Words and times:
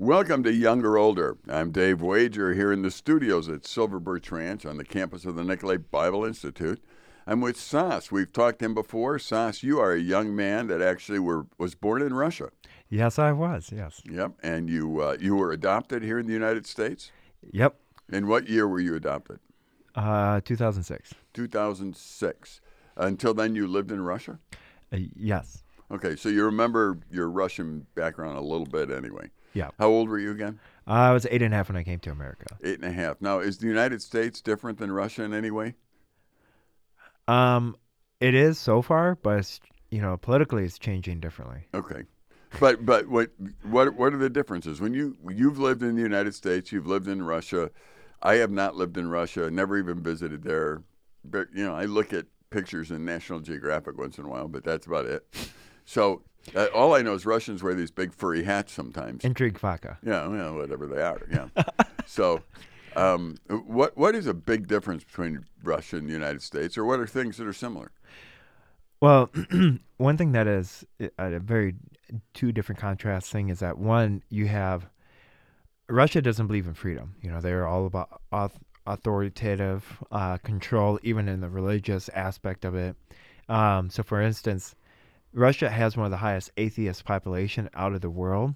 Welcome 0.00 0.42
to 0.44 0.50
Younger 0.50 0.96
Older. 0.96 1.36
I'm 1.46 1.72
Dave 1.72 2.00
Wager 2.00 2.54
here 2.54 2.72
in 2.72 2.80
the 2.80 2.90
studios 2.90 3.50
at 3.50 3.66
Silver 3.66 4.00
Birch 4.00 4.32
Ranch 4.32 4.64
on 4.64 4.78
the 4.78 4.84
campus 4.84 5.26
of 5.26 5.34
the 5.34 5.44
Nicolet 5.44 5.90
Bible 5.90 6.24
Institute. 6.24 6.82
I'm 7.26 7.42
with 7.42 7.60
Sas. 7.60 8.10
We've 8.10 8.32
talked 8.32 8.60
to 8.60 8.64
him 8.64 8.72
before. 8.72 9.18
Sas, 9.18 9.62
you 9.62 9.78
are 9.78 9.92
a 9.92 10.00
young 10.00 10.34
man 10.34 10.68
that 10.68 10.80
actually 10.80 11.18
were 11.18 11.44
was 11.58 11.74
born 11.74 12.00
in 12.00 12.14
Russia. 12.14 12.48
Yes, 12.88 13.18
I 13.18 13.32
was. 13.32 13.70
Yes. 13.70 14.00
Yep, 14.10 14.38
and 14.42 14.70
you 14.70 15.02
uh, 15.02 15.18
you 15.20 15.36
were 15.36 15.52
adopted 15.52 16.02
here 16.02 16.18
in 16.18 16.26
the 16.26 16.32
United 16.32 16.64
States. 16.64 17.12
Yep. 17.52 17.78
In 18.10 18.26
what 18.26 18.48
year 18.48 18.66
were 18.66 18.80
you 18.80 18.94
adopted? 18.94 19.38
Uh, 19.94 20.40
2006. 20.42 21.12
2006. 21.34 22.60
Until 22.96 23.34
then, 23.34 23.54
you 23.54 23.66
lived 23.66 23.92
in 23.92 24.00
Russia. 24.00 24.38
Uh, 24.90 24.96
yes. 25.14 25.62
Okay, 25.90 26.16
so 26.16 26.30
you 26.30 26.46
remember 26.46 27.00
your 27.10 27.28
Russian 27.28 27.86
background 27.94 28.38
a 28.38 28.40
little 28.40 28.64
bit, 28.64 28.90
anyway. 28.90 29.28
Yeah. 29.52 29.70
How 29.78 29.88
old 29.88 30.08
were 30.08 30.18
you 30.18 30.30
again? 30.30 30.60
Uh, 30.86 30.92
I 30.92 31.12
was 31.12 31.26
eight 31.30 31.42
and 31.42 31.52
a 31.52 31.56
half 31.56 31.68
when 31.68 31.76
I 31.76 31.82
came 31.82 31.98
to 32.00 32.10
America. 32.10 32.56
Eight 32.62 32.80
and 32.80 32.84
a 32.84 32.92
half. 32.92 33.20
Now, 33.20 33.40
is 33.40 33.58
the 33.58 33.66
United 33.66 34.02
States 34.02 34.40
different 34.40 34.78
than 34.78 34.92
Russia 34.92 35.22
in 35.22 35.34
any 35.34 35.50
way? 35.50 35.74
Um, 37.28 37.76
it 38.20 38.34
is 38.34 38.58
so 38.58 38.82
far, 38.82 39.16
but 39.16 39.38
it's, 39.38 39.60
you 39.90 40.00
know, 40.00 40.16
politically, 40.16 40.64
it's 40.64 40.78
changing 40.78 41.20
differently. 41.20 41.66
Okay, 41.74 42.02
but 42.58 42.84
but 42.84 43.08
what 43.08 43.30
what 43.62 43.94
what 43.94 44.12
are 44.12 44.18
the 44.18 44.30
differences 44.30 44.80
when 44.80 44.94
you 44.94 45.16
you've 45.28 45.58
lived 45.58 45.82
in 45.82 45.94
the 45.94 46.02
United 46.02 46.34
States, 46.34 46.72
you've 46.72 46.86
lived 46.86 47.08
in 47.08 47.22
Russia. 47.22 47.70
I 48.22 48.34
have 48.34 48.50
not 48.50 48.76
lived 48.76 48.98
in 48.98 49.08
Russia, 49.08 49.50
never 49.50 49.78
even 49.78 50.02
visited 50.02 50.42
there. 50.42 50.82
But 51.24 51.48
you 51.54 51.64
know, 51.64 51.74
I 51.74 51.84
look 51.84 52.12
at 52.12 52.26
pictures 52.50 52.90
in 52.90 53.04
National 53.04 53.40
Geographic 53.40 53.96
once 53.96 54.18
in 54.18 54.24
a 54.24 54.28
while, 54.28 54.48
but 54.48 54.64
that's 54.64 54.86
about 54.86 55.06
it. 55.06 55.26
So 55.84 56.22
uh, 56.54 56.66
all 56.74 56.94
I 56.94 57.02
know 57.02 57.14
is 57.14 57.26
Russians 57.26 57.62
wear 57.62 57.74
these 57.74 57.90
big 57.90 58.12
furry 58.12 58.44
hats 58.44 58.72
sometimes. 58.72 59.24
Intrigue 59.24 59.58
vodka. 59.58 59.98
Yeah, 60.04 60.26
well, 60.26 60.56
whatever 60.56 60.86
they 60.86 61.02
are. 61.02 61.20
Yeah. 61.30 61.48
so, 62.06 62.42
um, 62.96 63.36
what 63.48 63.96
what 63.96 64.14
is 64.14 64.26
a 64.26 64.34
big 64.34 64.66
difference 64.66 65.04
between 65.04 65.44
Russia 65.62 65.96
and 65.96 66.08
the 66.08 66.12
United 66.12 66.42
States, 66.42 66.76
or 66.76 66.84
what 66.84 67.00
are 67.00 67.06
things 67.06 67.36
that 67.36 67.46
are 67.46 67.52
similar? 67.52 67.92
Well, 69.00 69.30
one 69.96 70.16
thing 70.16 70.32
that 70.32 70.46
is 70.46 70.84
uh, 71.00 71.08
a 71.18 71.38
very 71.38 71.74
two 72.34 72.52
different 72.52 72.80
contrast 72.80 73.30
thing 73.30 73.48
is 73.48 73.60
that 73.60 73.78
one 73.78 74.22
you 74.28 74.46
have 74.48 74.86
Russia 75.88 76.20
doesn't 76.22 76.46
believe 76.46 76.66
in 76.66 76.74
freedom. 76.74 77.14
You 77.22 77.30
know, 77.30 77.40
they're 77.40 77.66
all 77.66 77.86
about 77.86 78.20
auth- 78.32 78.60
authoritative 78.86 80.02
uh, 80.10 80.38
control, 80.38 80.98
even 81.02 81.28
in 81.28 81.40
the 81.40 81.48
religious 81.48 82.08
aspect 82.10 82.64
of 82.64 82.74
it. 82.74 82.96
Um, 83.48 83.90
so, 83.90 84.02
for 84.02 84.20
instance, 84.20 84.74
Russia 85.32 85.70
has 85.70 85.96
one 85.96 86.06
of 86.06 86.10
the 86.10 86.16
highest 86.16 86.50
atheist 86.56 87.04
population 87.04 87.70
out 87.74 87.92
of 87.92 88.00
the 88.00 88.10
world. 88.10 88.54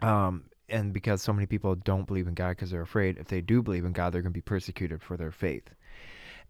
Um, 0.00 0.44
and 0.68 0.92
because 0.92 1.22
so 1.22 1.32
many 1.32 1.46
people 1.46 1.74
don't 1.74 2.06
believe 2.06 2.26
in 2.26 2.34
God 2.34 2.50
because 2.50 2.70
they're 2.70 2.82
afraid 2.82 3.18
if 3.18 3.28
they 3.28 3.40
do 3.40 3.62
believe 3.62 3.84
in 3.84 3.92
God, 3.92 4.12
they're 4.12 4.22
going 4.22 4.32
to 4.32 4.36
be 4.36 4.40
persecuted 4.40 5.02
for 5.02 5.16
their 5.16 5.30
faith. 5.30 5.68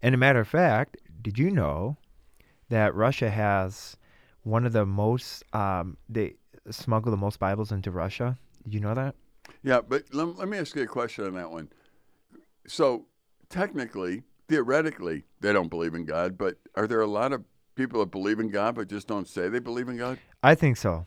And 0.01 0.15
a 0.15 0.17
matter 0.17 0.39
of 0.39 0.47
fact, 0.47 0.97
did 1.21 1.37
you 1.37 1.51
know 1.51 1.97
that 2.69 2.95
Russia 2.95 3.29
has 3.29 3.97
one 4.43 4.65
of 4.65 4.73
the 4.73 4.85
most, 4.85 5.43
um, 5.53 5.97
they 6.09 6.35
smuggle 6.69 7.11
the 7.11 7.17
most 7.17 7.39
Bibles 7.39 7.71
into 7.71 7.91
Russia? 7.91 8.37
Did 8.63 8.73
you 8.73 8.79
know 8.79 8.93
that? 8.93 9.15
Yeah, 9.63 9.81
but 9.81 10.03
let, 10.13 10.37
let 10.37 10.47
me 10.47 10.57
ask 10.57 10.75
you 10.75 10.83
a 10.83 10.87
question 10.87 11.25
on 11.25 11.33
that 11.35 11.51
one. 11.51 11.69
So, 12.67 13.05
technically, 13.49 14.23
theoretically, 14.47 15.23
they 15.39 15.53
don't 15.53 15.69
believe 15.69 15.93
in 15.93 16.05
God, 16.05 16.37
but 16.37 16.57
are 16.75 16.87
there 16.87 17.01
a 17.01 17.07
lot 17.07 17.31
of 17.31 17.43
people 17.77 18.01
that 18.01 18.11
believe 18.11 18.39
in 18.39 18.49
God 18.49 18.75
but 18.75 18.89
just 18.89 19.07
don't 19.07 19.27
say 19.27 19.47
they 19.47 19.59
believe 19.59 19.87
in 19.87 19.97
God? 19.97 20.19
I 20.43 20.55
think 20.55 20.75
so. 20.75 21.05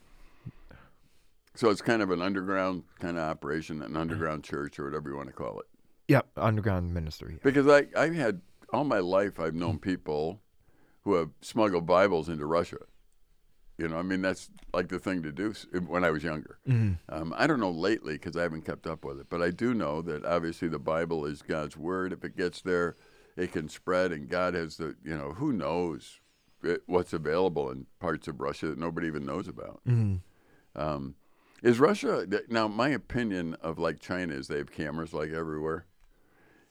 So 1.54 1.68
it's 1.68 1.82
kind 1.82 2.00
of 2.00 2.10
an 2.10 2.22
underground 2.22 2.84
kind 3.00 3.18
of 3.18 3.24
operation, 3.24 3.82
an 3.82 3.96
underground 3.96 4.44
church 4.44 4.78
or 4.78 4.84
whatever 4.84 5.10
you 5.10 5.16
want 5.16 5.28
to 5.28 5.34
call 5.34 5.60
it. 5.60 5.66
Yep, 6.08 6.28
underground 6.36 6.94
ministry. 6.94 7.38
Because 7.42 7.68
I, 7.68 7.86
I've 7.96 8.14
had 8.14 8.40
all 8.72 8.84
my 8.84 9.00
life, 9.00 9.38
I've 9.38 9.54
known 9.54 9.78
people 9.78 10.40
who 11.02 11.14
have 11.14 11.30
smuggled 11.40 11.86
Bibles 11.86 12.28
into 12.28 12.46
Russia. 12.46 12.78
You 13.78 13.88
know, 13.88 13.96
I 13.96 14.02
mean, 14.02 14.20
that's 14.22 14.50
like 14.74 14.88
the 14.88 14.98
thing 14.98 15.22
to 15.22 15.32
do 15.32 15.54
when 15.86 16.04
I 16.04 16.10
was 16.10 16.22
younger. 16.22 16.58
Mm-hmm. 16.68 17.14
Um, 17.14 17.34
I 17.36 17.46
don't 17.46 17.60
know 17.60 17.70
lately 17.70 18.14
because 18.14 18.36
I 18.36 18.42
haven't 18.42 18.66
kept 18.66 18.86
up 18.86 19.04
with 19.04 19.18
it, 19.18 19.26
but 19.30 19.42
I 19.42 19.50
do 19.50 19.72
know 19.72 20.02
that 20.02 20.24
obviously 20.24 20.68
the 20.68 20.78
Bible 20.78 21.24
is 21.24 21.42
God's 21.42 21.76
word. 21.76 22.12
If 22.12 22.22
it 22.22 22.36
gets 22.36 22.60
there, 22.60 22.96
it 23.36 23.52
can 23.52 23.68
spread, 23.68 24.12
and 24.12 24.28
God 24.28 24.54
has 24.54 24.76
the, 24.76 24.96
you 25.02 25.16
know, 25.16 25.32
who 25.32 25.52
knows 25.52 26.19
what's 26.86 27.12
available 27.12 27.70
in 27.70 27.86
parts 27.98 28.28
of 28.28 28.40
Russia 28.40 28.68
that 28.68 28.78
nobody 28.78 29.06
even 29.06 29.24
knows 29.24 29.48
about. 29.48 29.80
Mm-hmm. 29.88 30.80
Um, 30.80 31.14
is 31.62 31.78
Russia 31.78 32.26
now? 32.48 32.68
My 32.68 32.88
opinion 32.88 33.54
of 33.60 33.78
like 33.78 34.00
China 34.00 34.34
is 34.34 34.48
they 34.48 34.58
have 34.58 34.72
cameras 34.72 35.12
like 35.12 35.30
everywhere, 35.30 35.84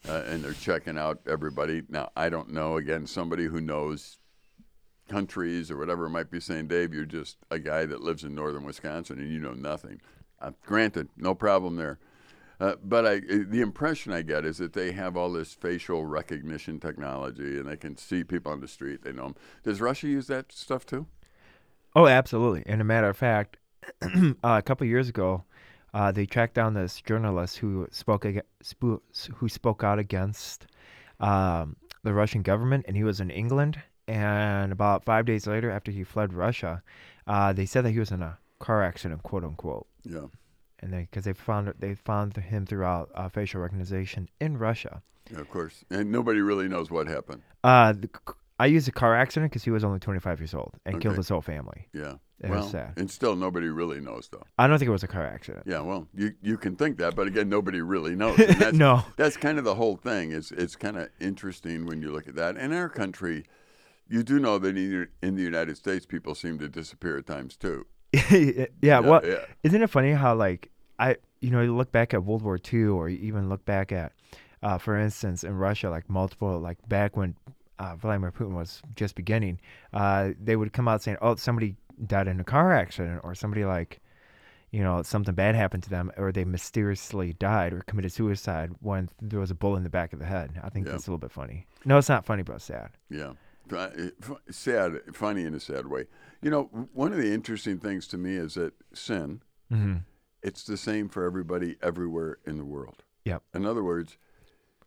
uh, 0.08 0.24
and 0.26 0.44
they're 0.44 0.54
checking 0.54 0.98
out 0.98 1.22
everybody. 1.28 1.84
Now 1.90 2.10
I 2.16 2.30
don't 2.30 2.52
know. 2.52 2.78
Again, 2.78 3.06
somebody 3.06 3.46
who 3.46 3.62
knows 3.62 4.18
countries 5.08 5.70
or 5.70 5.78
whatever 5.78 6.08
might 6.08 6.32
be 6.32 6.40
saying, 6.40 6.68
Dave, 6.68 6.94
you're 6.94 7.06
just 7.06 7.38
a 7.52 7.60
guy 7.60 7.86
that 7.86 8.02
lives 8.02 8.24
in 8.24 8.34
northern 8.34 8.64
Wisconsin 8.64 9.20
and 9.20 9.32
you 9.32 9.40
know 9.40 9.54
nothing. 9.54 10.00
Uh, 10.40 10.52
granted, 10.66 11.10
no 11.18 11.36
problem 11.36 11.76
there. 11.76 12.00
Uh, 12.60 12.76
but 12.84 13.06
I, 13.06 13.20
the 13.20 13.62
impression 13.62 14.12
I 14.12 14.22
get 14.22 14.46
is 14.46 14.58
that 14.58 14.74
they 14.74 14.92
have 14.92 15.16
all 15.16 15.32
this 15.32 15.54
facial 15.54 16.06
recognition 16.06 16.80
technology 16.80 17.58
and 17.58 17.68
they 17.70 17.78
can 17.78 17.96
see 17.96 18.24
people 18.24 18.52
on 18.52 18.60
the 18.60 18.68
street. 18.68 19.04
They 19.04 19.14
know 19.14 19.28
them. 19.28 19.36
Does 19.64 19.80
Russia 19.80 20.08
use 20.08 20.28
that 20.28 20.52
stuff 20.52 20.86
too? 20.86 21.08
Oh, 21.96 22.08
absolutely. 22.08 22.64
And 22.66 22.82
a 22.82 22.84
matter 22.84 23.10
of 23.10 23.18
fact, 23.18 23.58
uh, 24.02 24.34
a 24.44 24.62
couple 24.62 24.86
years 24.88 25.08
ago, 25.08 25.44
uh, 25.94 26.12
they 26.12 26.26
tracked 26.26 26.54
down 26.54 26.74
this 26.74 27.02
journalist 27.02 27.58
who 27.58 27.88
spoke 27.92 28.26
ag- 28.26 28.44
sp- 28.62 29.02
who 29.36 29.50
spoke 29.50 29.84
out 29.84 29.98
against 29.98 30.68
um, 31.20 31.76
the 32.04 32.14
Russian 32.14 32.42
government, 32.44 32.86
and 32.88 32.96
he 32.96 33.04
was 33.04 33.20
in 33.20 33.30
England. 33.30 33.82
And 34.08 34.72
about 34.72 35.04
five 35.04 35.26
days 35.26 35.48
later, 35.48 35.72
after 35.72 35.92
he 35.92 36.04
fled 36.04 36.34
Russia, 36.34 36.84
uh, 37.28 37.54
they 37.54 37.66
said 37.66 37.86
that 37.86 37.92
he 37.92 38.00
was 38.00 38.12
in 38.12 38.22
a 38.22 38.38
car 38.60 38.84
accident, 38.84 39.24
quote 39.24 39.44
unquote. 39.44 39.88
Yeah. 40.04 40.28
And 40.82 40.94
they 40.94 41.02
because 41.02 41.26
they 41.26 41.34
found 41.34 41.74
they 41.80 41.96
found 41.96 42.36
him 42.38 42.66
throughout 42.66 43.10
uh, 43.16 43.30
facial 43.30 43.62
recognition 43.62 44.30
in 44.40 44.58
Russia. 44.58 45.02
Of 45.36 45.50
course. 45.50 45.84
And 45.90 46.12
nobody 46.12 46.42
really 46.42 46.68
knows 46.68 46.90
what 46.90 47.08
happened. 47.08 47.44
Uh, 47.64 47.94
the, 47.94 48.10
I 48.60 48.66
used 48.66 48.88
a 48.88 48.92
car 48.92 49.16
accident 49.16 49.52
because 49.52 49.64
he 49.64 49.72
was 49.72 49.84
only 49.84 50.00
25 50.00 50.40
years 50.40 50.54
old 50.54 50.74
and 50.86 51.00
killed 51.00 51.18
his 51.18 51.30
whole 51.30 51.42
family. 51.42 51.88
Yeah. 51.94 52.16
It 52.42 52.50
well, 52.50 52.62
was 52.62 52.72
sad. 52.72 52.94
and 52.96 53.12
still 53.12 53.36
nobody 53.36 53.68
really 53.68 54.00
knows 54.00 54.30
though. 54.32 54.44
I 54.58 54.68
don't 54.68 54.80
think 54.80 54.88
it 54.88 54.94
was 54.94 55.04
a 55.04 55.10
car 55.10 55.26
accident. 55.26 55.66
Yeah, 55.68 55.82
well, 55.82 56.08
you 56.16 56.36
you 56.42 56.58
can 56.58 56.78
think 56.78 56.98
that, 56.98 57.14
but 57.14 57.28
again, 57.28 57.50
nobody 57.50 57.82
really 57.82 58.16
knows. 58.16 58.38
That's, 58.38 58.78
no. 58.78 59.04
that's 59.18 59.36
kind 59.36 59.58
of 59.58 59.66
the 59.66 59.76
whole 59.76 59.98
thing. 59.98 60.32
It's 60.32 60.50
it's 60.52 60.78
kind 60.78 60.96
of 60.98 61.10
interesting 61.20 61.86
when 61.86 62.02
you 62.02 62.12
look 62.12 62.30
at 62.30 62.36
that. 62.36 62.56
In 62.56 62.72
our 62.72 62.88
country, 62.88 63.44
you 64.08 64.24
do 64.24 64.40
know 64.40 64.58
that 64.58 64.78
in, 64.78 65.10
in 65.22 65.36
the 65.36 65.44
United 65.44 65.76
States, 65.76 66.06
people 66.06 66.34
seem 66.34 66.60
to 66.60 66.70
disappear 66.70 67.18
at 67.18 67.28
times 67.28 67.58
too. 67.58 67.86
yeah, 68.82 69.00
well, 69.00 69.22
yeah. 69.26 69.46
isn't 69.64 69.82
it 69.82 69.90
funny 69.90 70.12
how 70.12 70.36
like 70.36 70.72
I, 70.98 71.18
you 71.42 71.52
know, 71.52 71.62
you 71.62 71.76
look 71.76 71.92
back 71.92 72.14
at 72.14 72.24
World 72.24 72.42
War 72.42 72.60
II, 72.74 72.86
or 72.88 73.10
you 73.10 73.18
even 73.20 73.50
look 73.50 73.64
back 73.66 73.92
at, 73.92 74.12
uh, 74.64 74.78
for 74.78 74.98
instance, 74.98 75.44
in 75.44 75.56
Russia, 75.56 75.90
like 75.90 76.10
multiple, 76.10 76.60
like 76.60 76.78
back 76.90 77.16
when 77.16 77.36
uh, 77.78 77.96
Vladimir 77.96 78.32
Putin 78.32 78.54
was 78.56 78.82
just 78.96 79.16
beginning, 79.16 79.60
uh, 79.94 80.30
they 80.42 80.56
would 80.56 80.74
come 80.74 80.88
out 80.88 81.02
saying, 81.02 81.18
"Oh, 81.22 81.36
somebody 81.36 81.76
died 82.08 82.28
in 82.28 82.40
a 82.40 82.44
car 82.44 82.74
accident," 82.74 83.22
or 83.24 83.34
somebody 83.36 83.64
like, 83.64 84.02
you 84.72 84.82
know, 84.82 85.02
something 85.04 85.34
bad 85.36 85.56
happened 85.56 85.84
to 85.84 85.90
them, 85.90 86.12
or 86.18 86.32
they 86.32 86.44
mysteriously 86.44 87.34
died 87.34 87.72
or 87.74 87.82
committed 87.88 88.12
suicide 88.12 88.72
when 88.82 89.08
there 89.22 89.40
was 89.40 89.52
a 89.52 89.56
bullet 89.56 89.78
in 89.78 89.84
the 89.84 89.90
back 89.90 90.12
of 90.14 90.20
the 90.20 90.26
head. 90.26 90.60
I 90.64 90.70
think 90.70 90.86
Yeah. 90.88 90.94
that's 90.94 91.08
a 91.08 91.10
little 91.12 91.20
bit 91.20 91.32
funny. 91.32 91.66
No, 91.86 91.98
it's 91.98 92.10
not 92.10 92.26
funny, 92.26 92.44
but 92.44 92.56
it's 92.58 92.66
sad. 92.66 92.90
Yeah, 93.10 93.34
sad, 94.50 95.02
funny 95.14 95.44
in 95.44 95.54
a 95.54 95.60
sad 95.60 95.88
way. 95.88 96.06
You 96.42 96.52
know, 96.52 96.64
one 96.94 97.12
of 97.12 97.18
the 97.18 97.34
interesting 97.34 97.80
things 97.80 98.08
to 98.08 98.18
me 98.18 98.36
is 98.36 98.54
that 98.56 98.74
sin. 98.94 99.42
hmm 99.70 99.98
It's 100.42 100.64
the 100.64 100.78
same 100.78 101.10
for 101.10 101.24
everybody 101.26 101.76
everywhere 101.82 102.38
in 102.46 102.58
the 102.58 102.66
world. 102.66 103.04
Yep. 103.26 103.44
In 103.54 103.66
other 103.66 103.84
words, 103.84 104.18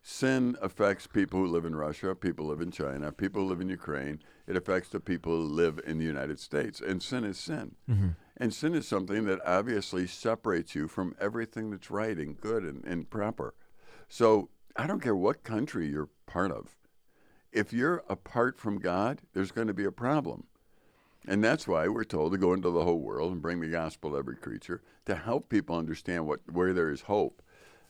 sin 0.01 0.57
affects 0.61 1.07
people 1.07 1.39
who 1.39 1.47
live 1.47 1.65
in 1.65 1.75
Russia, 1.75 2.15
people 2.15 2.45
who 2.45 2.51
live 2.51 2.61
in 2.61 2.71
China, 2.71 3.11
people 3.11 3.41
who 3.43 3.47
live 3.49 3.61
in 3.61 3.69
Ukraine. 3.69 4.19
It 4.47 4.57
affects 4.57 4.89
the 4.89 4.99
people 4.99 5.31
who 5.37 5.43
live 5.43 5.79
in 5.85 5.97
the 5.97 6.05
United 6.05 6.39
States. 6.39 6.81
And 6.81 7.01
sin 7.01 7.23
is 7.23 7.39
sin. 7.39 7.75
hmm 7.87 8.09
And 8.37 8.53
sin 8.53 8.73
is 8.73 8.87
something 8.87 9.25
that 9.25 9.39
obviously 9.45 10.07
separates 10.07 10.73
you 10.75 10.87
from 10.87 11.15
everything 11.19 11.69
that's 11.69 11.91
right 11.91 12.17
and 12.17 12.39
good 12.39 12.63
and, 12.63 12.83
and 12.83 13.09
proper. 13.09 13.53
So 14.09 14.49
I 14.75 14.87
don't 14.87 15.01
care 15.01 15.15
what 15.15 15.43
country 15.43 15.87
you're 15.87 16.09
part 16.25 16.51
of. 16.51 16.75
If 17.53 17.71
you're 17.71 18.03
apart 18.09 18.59
from 18.59 18.79
God, 18.79 19.21
there's 19.33 19.51
going 19.51 19.67
to 19.67 19.73
be 19.73 19.85
a 19.85 19.91
problem. 19.91 20.45
And 21.27 21.43
that's 21.43 21.67
why 21.67 21.87
we're 21.87 22.03
told 22.03 22.33
to 22.33 22.37
go 22.37 22.53
into 22.53 22.69
the 22.71 22.83
whole 22.83 22.99
world 22.99 23.31
and 23.31 23.41
bring 23.41 23.61
the 23.61 23.67
gospel 23.67 24.11
to 24.11 24.17
every 24.17 24.35
creature 24.35 24.81
to 25.05 25.15
help 25.15 25.47
people 25.49 25.77
understand 25.77 26.27
what 26.27 26.41
where 26.51 26.73
there 26.73 26.89
is 26.89 27.01
hope. 27.01 27.41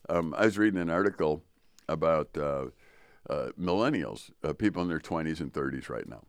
Um, 0.10 0.36
I 0.38 0.46
was 0.46 0.58
reading 0.58 0.80
an 0.80 0.90
article 0.90 1.44
about 1.88 2.30
uh, 2.38 2.66
uh, 3.30 3.50
millennials, 3.60 4.32
uh, 4.44 4.54
people 4.54 4.82
in 4.84 4.90
their 4.90 5.00
20s 5.00 5.40
and 5.40 5.52
30s 5.52 5.90
right 5.90 6.08
now. 6.08 6.24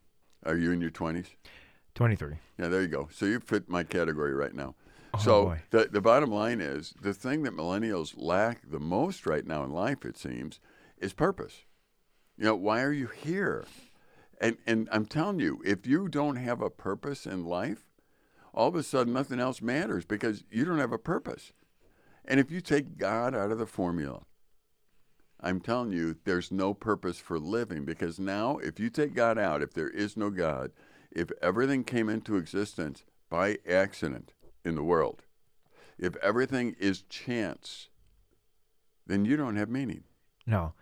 Are 0.46 0.56
you 0.56 0.72
in 0.72 0.80
your 0.80 0.90
20s? 0.90 1.26
23. 1.94 2.36
Yeah, 2.58 2.68
there 2.68 2.82
you 2.82 2.88
go. 2.88 3.08
So 3.12 3.26
you 3.26 3.40
fit 3.40 3.68
my 3.68 3.84
category 3.84 4.32
right 4.32 4.54
now. 4.54 4.74
Oh, 5.12 5.18
so 5.18 5.44
boy. 5.44 5.62
the 5.70 5.88
the 5.90 6.00
bottom 6.00 6.30
line 6.30 6.60
is 6.60 6.94
the 7.00 7.14
thing 7.14 7.42
that 7.42 7.56
millennials 7.56 8.14
lack 8.16 8.62
the 8.68 8.80
most 8.80 9.26
right 9.26 9.46
now 9.46 9.62
in 9.62 9.72
life, 9.72 10.04
it 10.04 10.16
seems, 10.16 10.58
is 10.98 11.12
purpose. 11.12 11.64
You 12.36 12.44
know, 12.44 12.56
why 12.56 12.82
are 12.82 12.92
you 12.92 13.06
here? 13.06 13.64
And 14.40 14.56
and 14.66 14.88
I'm 14.90 15.06
telling 15.06 15.40
you, 15.40 15.62
if 15.64 15.86
you 15.86 16.08
don't 16.08 16.36
have 16.36 16.60
a 16.60 16.70
purpose 16.70 17.26
in 17.26 17.44
life, 17.44 17.86
all 18.52 18.68
of 18.68 18.74
a 18.74 18.82
sudden 18.82 19.12
nothing 19.12 19.40
else 19.40 19.62
matters 19.62 20.04
because 20.04 20.44
you 20.50 20.64
don't 20.64 20.78
have 20.78 20.92
a 20.92 20.98
purpose. 20.98 21.52
And 22.24 22.40
if 22.40 22.50
you 22.50 22.60
take 22.60 22.96
God 22.96 23.34
out 23.34 23.50
of 23.50 23.58
the 23.58 23.66
formula, 23.66 24.22
I'm 25.40 25.60
telling 25.60 25.92
you, 25.92 26.16
there's 26.24 26.50
no 26.50 26.72
purpose 26.72 27.18
for 27.18 27.38
living 27.38 27.84
because 27.84 28.18
now, 28.18 28.56
if 28.58 28.80
you 28.80 28.88
take 28.88 29.14
God 29.14 29.38
out, 29.38 29.62
if 29.62 29.74
there 29.74 29.90
is 29.90 30.16
no 30.16 30.30
God, 30.30 30.72
if 31.10 31.30
everything 31.42 31.84
came 31.84 32.08
into 32.08 32.36
existence 32.36 33.04
by 33.28 33.58
accident 33.68 34.32
in 34.64 34.74
the 34.74 34.82
world, 34.82 35.22
if 35.98 36.16
everything 36.16 36.74
is 36.78 37.02
chance, 37.02 37.88
then 39.06 39.24
you 39.24 39.36
don't 39.36 39.56
have 39.56 39.68
meaning. 39.68 40.04
No, 40.46 40.72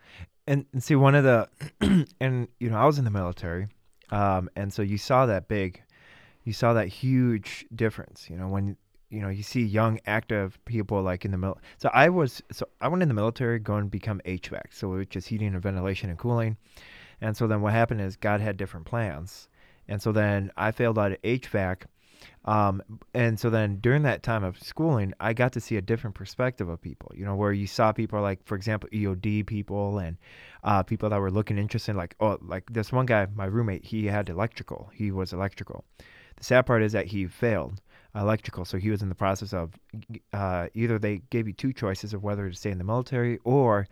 and, 0.47 0.67
and 0.73 0.83
see 0.83 0.97
one 0.97 1.15
of 1.15 1.25
the, 1.25 1.49
and 2.21 2.49
you 2.59 2.71
know 2.71 2.77
I 2.77 2.87
was 2.87 2.99
in 2.99 3.05
the 3.05 3.11
military, 3.11 3.69
um, 4.11 4.51
and 4.57 4.73
so 4.73 4.83
you 4.83 4.99
saw 4.99 5.27
that 5.27 5.49
big, 5.49 5.83
you 6.45 6.53
saw 6.53 6.73
that 6.75 6.89
huge 6.89 7.67
difference. 7.75 8.29
You 8.29 8.37
know 8.37 8.49
when 8.49 8.77
you 9.11 9.21
know 9.21 9.29
you 9.29 9.43
see 9.43 9.63
young 9.63 10.01
active 10.07 10.59
people 10.65 11.03
like 11.03 11.25
in 11.25 11.31
the 11.31 11.39
mil. 11.39 11.59
So 11.79 11.91
I 11.93 12.09
was 12.09 12.43
so 12.51 12.67
I 12.81 12.89
went 12.89 13.03
in 13.03 13.09
the 13.09 13.15
military 13.15 13.59
going 13.59 13.85
to 13.85 13.91
become 13.91 14.21
HVAC, 14.25 14.63
so 14.71 14.89
which 14.89 15.17
is 15.17 15.27
heating 15.27 15.55
and 15.55 15.63
ventilation 15.63 16.11
and 16.11 16.19
cooling, 16.19 16.57
and 17.21 17.37
so 17.37 17.47
then 17.47 17.61
what 17.61 17.73
happened 17.73 18.01
is 18.01 18.17
God 18.17 18.41
had 18.41 18.57
different 18.57 18.87
plans, 18.87 19.49
and 19.89 20.03
so 20.03 20.13
then 20.13 20.51
I 20.57 20.73
failed 20.73 20.99
out 20.99 21.13
of 21.13 21.23
HVAC. 21.23 21.83
Um, 22.45 22.83
and 23.15 23.39
so 23.39 23.51
then 23.51 23.77
during 23.81 24.03
that 24.03 24.23
time 24.23 24.45
of 24.45 24.59
schooling, 24.59 25.15
I 25.21 25.33
got 25.33 25.53
to 25.53 25.61
see 25.61 25.77
a 25.77 25.83
different 25.83 26.17
perspective 26.17 26.69
of 26.69 26.81
people, 26.81 27.13
you 27.15 27.25
know, 27.25 27.37
where 27.37 27.53
you 27.53 27.67
saw 27.67 27.93
people 27.93 28.21
like, 28.21 28.45
for 28.45 28.57
example, 28.57 28.89
EOD 28.93 29.47
people 29.47 29.99
and 29.99 30.17
uh, 30.65 30.83
people 30.83 31.09
that 31.11 31.21
were 31.21 31.31
looking 31.31 31.59
interested, 31.59 31.97
like, 31.97 32.17
oh, 32.21 32.39
like 32.43 32.65
this 32.73 32.93
one 32.93 33.07
guy, 33.07 33.27
my 33.35 33.47
roommate, 33.47 33.85
he 33.85 34.07
had 34.07 34.29
electrical. 34.29 34.91
He 34.93 35.11
was 35.11 35.33
electrical. 35.33 35.85
The 36.37 36.45
sad 36.45 36.67
part 36.67 36.83
is 36.83 36.93
that 36.93 37.07
he 37.07 37.27
failed 37.27 37.81
electrical. 38.15 38.65
So 38.65 38.79
he 38.79 38.91
was 38.91 39.03
in 39.03 39.09
the 39.09 39.15
process 39.15 39.53
of 39.53 39.73
uh, 40.33 40.69
either 40.75 40.99
they 40.99 41.23
gave 41.31 41.47
you 41.47 41.53
two 41.53 41.73
choices 41.73 42.13
of 42.13 42.23
whether 42.23 42.49
to 42.49 42.57
stay 42.57 42.71
in 42.71 42.79
the 42.79 42.85
military 42.85 43.39
or 43.45 43.87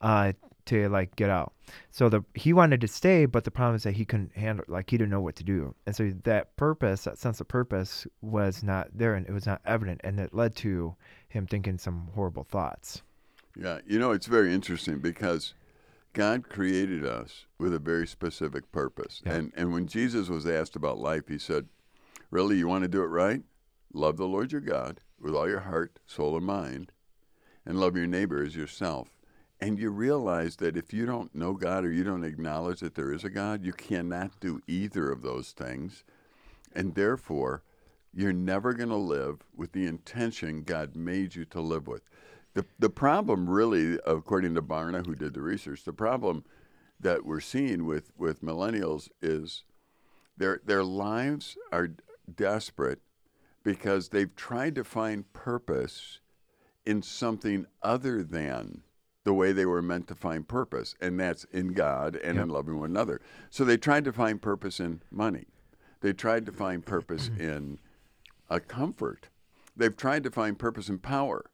uh, 0.00 0.32
to 0.66 0.88
like 0.88 1.16
get 1.16 1.30
out. 1.30 1.52
So 1.90 2.08
the 2.08 2.24
he 2.34 2.52
wanted 2.52 2.80
to 2.82 2.88
stay, 2.88 3.26
but 3.26 3.44
the 3.44 3.50
problem 3.50 3.76
is 3.76 3.82
that 3.84 3.94
he 3.94 4.04
couldn't 4.04 4.36
handle 4.36 4.64
like 4.68 4.90
he 4.90 4.98
didn't 4.98 5.10
know 5.10 5.20
what 5.20 5.36
to 5.36 5.44
do. 5.44 5.74
And 5.86 5.96
so 5.96 6.12
that 6.24 6.56
purpose, 6.56 7.04
that 7.04 7.18
sense 7.18 7.40
of 7.40 7.48
purpose 7.48 8.06
was 8.20 8.62
not 8.62 8.88
there 8.94 9.14
and 9.14 9.26
it 9.26 9.32
was 9.32 9.46
not 9.46 9.60
evident 9.64 10.00
and 10.04 10.20
it 10.20 10.34
led 10.34 10.54
to 10.56 10.94
him 11.28 11.46
thinking 11.46 11.78
some 11.78 12.08
horrible 12.14 12.44
thoughts. 12.44 13.02
Yeah, 13.58 13.78
you 13.86 13.98
know, 13.98 14.12
it's 14.12 14.26
very 14.26 14.52
interesting 14.52 14.98
because 14.98 15.54
God 16.12 16.48
created 16.48 17.04
us 17.04 17.46
with 17.58 17.72
a 17.74 17.78
very 17.78 18.06
specific 18.06 18.70
purpose. 18.72 19.22
Yeah. 19.24 19.34
And 19.34 19.52
and 19.56 19.72
when 19.72 19.86
Jesus 19.86 20.28
was 20.28 20.46
asked 20.46 20.76
about 20.76 20.98
life, 20.98 21.28
he 21.28 21.38
said, 21.38 21.68
"Really, 22.30 22.58
you 22.58 22.68
want 22.68 22.82
to 22.82 22.88
do 22.88 23.02
it 23.02 23.06
right? 23.06 23.42
Love 23.92 24.16
the 24.16 24.28
Lord 24.28 24.52
your 24.52 24.60
God 24.60 25.00
with 25.18 25.34
all 25.34 25.48
your 25.48 25.60
heart, 25.60 25.98
soul, 26.06 26.36
and 26.36 26.44
mind, 26.44 26.92
and 27.64 27.80
love 27.80 27.96
your 27.96 28.06
neighbor 28.06 28.42
as 28.42 28.56
yourself." 28.56 29.15
And 29.60 29.78
you 29.78 29.90
realize 29.90 30.56
that 30.56 30.76
if 30.76 30.92
you 30.92 31.06
don't 31.06 31.34
know 31.34 31.54
God 31.54 31.84
or 31.84 31.90
you 31.90 32.04
don't 32.04 32.24
acknowledge 32.24 32.80
that 32.80 32.94
there 32.94 33.12
is 33.12 33.24
a 33.24 33.30
God, 33.30 33.64
you 33.64 33.72
cannot 33.72 34.38
do 34.38 34.60
either 34.66 35.10
of 35.10 35.22
those 35.22 35.52
things. 35.52 36.04
And 36.74 36.94
therefore, 36.94 37.62
you're 38.12 38.32
never 38.32 38.74
going 38.74 38.90
to 38.90 38.96
live 38.96 39.44
with 39.54 39.72
the 39.72 39.86
intention 39.86 40.62
God 40.62 40.94
made 40.94 41.34
you 41.34 41.44
to 41.46 41.60
live 41.60 41.86
with. 41.86 42.02
The, 42.54 42.64
the 42.78 42.90
problem, 42.90 43.48
really, 43.48 43.98
according 44.06 44.54
to 44.54 44.62
Barna, 44.62 45.06
who 45.06 45.14
did 45.14 45.34
the 45.34 45.42
research, 45.42 45.84
the 45.84 45.92
problem 45.92 46.44
that 47.00 47.24
we're 47.24 47.40
seeing 47.40 47.84
with, 47.84 48.12
with 48.16 48.42
millennials 48.42 49.08
is 49.20 49.64
their, 50.36 50.60
their 50.64 50.84
lives 50.84 51.56
are 51.72 51.90
desperate 52.34 53.00
because 53.62 54.08
they've 54.08 54.34
tried 54.36 54.74
to 54.74 54.84
find 54.84 55.30
purpose 55.32 56.20
in 56.86 57.02
something 57.02 57.66
other 57.82 58.22
than 58.22 58.82
the 59.26 59.34
way 59.34 59.50
they 59.50 59.66
were 59.66 59.82
meant 59.82 60.06
to 60.06 60.14
find 60.14 60.46
purpose, 60.46 60.94
and 61.00 61.18
that's 61.18 61.42
in 61.52 61.72
God 61.72 62.14
and 62.14 62.36
Yep. 62.36 62.44
in 62.44 62.48
loving 62.48 62.78
one 62.78 62.90
another. 62.90 63.20
So 63.50 63.64
they 63.64 63.76
tried 63.76 64.04
to 64.04 64.12
find 64.12 64.40
purpose 64.40 64.78
in 64.78 65.02
money. 65.10 65.46
They 66.00 66.12
tried 66.12 66.46
to 66.46 66.52
find 66.52 66.86
purpose 66.86 67.28
in 67.38 67.80
a 68.48 68.60
comfort. 68.60 69.28
They've 69.76 69.96
tried 69.96 70.22
to 70.22 70.30
find 70.30 70.56
purpose 70.56 70.88
in 70.88 71.00
power. 71.00 71.50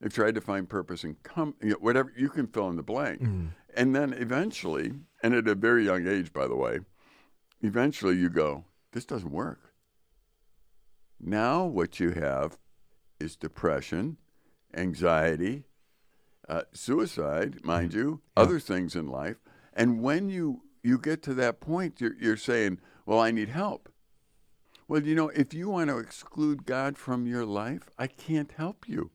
They've 0.00 0.14
tried 0.14 0.36
to 0.36 0.40
find 0.40 0.68
purpose 0.68 1.02
in 1.02 1.16
com- 1.24 1.56
you 1.60 1.70
know, 1.70 1.76
whatever 1.80 2.12
you 2.16 2.28
can 2.28 2.46
fill 2.46 2.68
in 2.70 2.76
the 2.76 2.84
blank. 2.84 3.20
Mm. 3.20 3.48
And 3.74 3.96
then 3.96 4.12
eventually, 4.12 4.92
and 5.20 5.34
at 5.34 5.48
a 5.48 5.56
very 5.56 5.84
young 5.84 6.06
age, 6.06 6.32
by 6.32 6.46
the 6.46 6.54
way, 6.54 6.78
eventually 7.62 8.14
you 8.16 8.30
go, 8.30 8.64
this 8.92 9.04
doesn't 9.04 9.32
work. 9.32 9.72
Now 11.20 11.64
what 11.64 11.98
you 11.98 12.10
have 12.12 12.58
is 13.18 13.34
depression, 13.34 14.18
anxiety, 14.72 15.64
uh, 16.48 16.62
suicide, 16.72 17.64
mind 17.64 17.92
you, 17.94 18.20
Yeah. 18.36 18.42
other 18.44 18.58
things 18.60 18.94
in 18.96 19.06
life. 19.08 19.36
And 19.74 20.02
when 20.02 20.28
you 20.28 20.62
you 20.82 20.96
get 20.98 21.22
to 21.24 21.34
that 21.34 21.60
point, 21.60 22.00
you're, 22.00 22.14
you're 22.20 22.36
saying, 22.36 22.80
"Well, 23.04 23.18
I 23.18 23.30
need 23.30 23.48
help." 23.50 23.88
Well, 24.86 25.02
you 25.02 25.14
know, 25.14 25.28
if 25.28 25.52
you 25.52 25.68
want 25.68 25.90
to 25.90 25.98
exclude 25.98 26.64
God 26.64 26.96
from 26.96 27.26
your 27.26 27.44
life, 27.44 27.90
I 27.98 28.06
can't 28.06 28.50
help 28.52 28.88
you. 28.88 29.10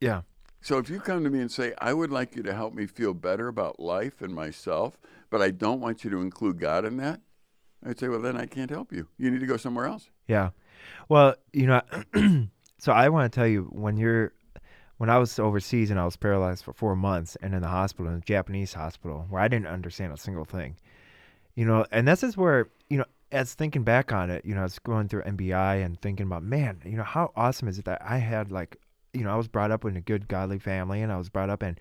Yeah. 0.00 0.22
So 0.60 0.76
if 0.78 0.90
you 0.90 1.00
come 1.00 1.24
to 1.24 1.30
me 1.30 1.40
and 1.40 1.50
say, 1.50 1.72
"I 1.78 1.94
would 1.94 2.10
like 2.10 2.36
you 2.36 2.42
to 2.42 2.52
help 2.52 2.74
me 2.74 2.86
feel 2.86 3.14
better 3.14 3.48
about 3.48 3.80
life 3.80 4.20
and 4.20 4.34
myself, 4.34 4.98
but 5.30 5.40
I 5.40 5.50
don't 5.50 5.80
want 5.80 6.04
you 6.04 6.10
to 6.10 6.18
include 6.20 6.58
God 6.60 6.84
in 6.84 6.96
that," 6.98 7.20
I'd 7.84 7.98
say, 7.98 8.08
"Well, 8.08 8.20
then 8.20 8.36
I 8.36 8.46
can't 8.46 8.70
help 8.70 8.92
you. 8.92 9.08
You 9.16 9.30
need 9.30 9.40
to 9.40 9.46
go 9.46 9.56
somewhere 9.56 9.86
else." 9.86 10.10
Yeah. 10.26 10.50
Well, 11.08 11.36
you 11.52 11.66
know, 11.68 11.80
so 12.78 12.92
I 12.92 13.08
want 13.08 13.32
to 13.32 13.34
tell 13.34 13.46
you 13.46 13.62
when 13.72 13.96
you're 13.96 14.32
when 14.98 15.08
I 15.08 15.18
was 15.18 15.38
overseas 15.38 15.90
and 15.90 15.98
I 15.98 16.04
was 16.04 16.16
paralyzed 16.16 16.64
for 16.64 16.72
four 16.72 16.94
months 16.94 17.36
and 17.40 17.54
in 17.54 17.62
the 17.62 17.68
hospital, 17.68 18.12
in 18.12 18.18
a 18.18 18.20
Japanese 18.20 18.74
hospital, 18.74 19.26
where 19.30 19.40
I 19.40 19.48
didn't 19.48 19.68
understand 19.68 20.12
a 20.12 20.16
single 20.16 20.44
thing, 20.44 20.76
you 21.54 21.64
know, 21.64 21.86
and 21.90 22.06
this 22.06 22.22
is 22.22 22.36
where, 22.36 22.68
you 22.90 22.98
know, 22.98 23.04
as 23.32 23.54
thinking 23.54 23.82
back 23.82 24.12
on 24.12 24.30
it, 24.30 24.44
you 24.44 24.54
know, 24.54 24.60
I 24.60 24.64
was 24.64 24.78
going 24.78 25.08
through 25.08 25.22
MBI 25.22 25.84
and 25.84 26.00
thinking 26.00 26.26
about, 26.26 26.42
man, 26.42 26.80
you 26.84 26.96
know, 26.96 27.02
how 27.02 27.32
awesome 27.36 27.68
is 27.68 27.78
it 27.78 27.84
that 27.84 28.02
I 28.02 28.18
had 28.18 28.50
like, 28.50 28.76
you 29.12 29.24
know, 29.24 29.32
I 29.32 29.36
was 29.36 29.48
brought 29.48 29.70
up 29.70 29.84
in 29.84 29.96
a 29.96 30.00
good 30.00 30.28
godly 30.28 30.58
family 30.58 31.02
and 31.02 31.12
I 31.12 31.16
was 31.16 31.28
brought 31.28 31.50
up 31.50 31.62
and 31.62 31.78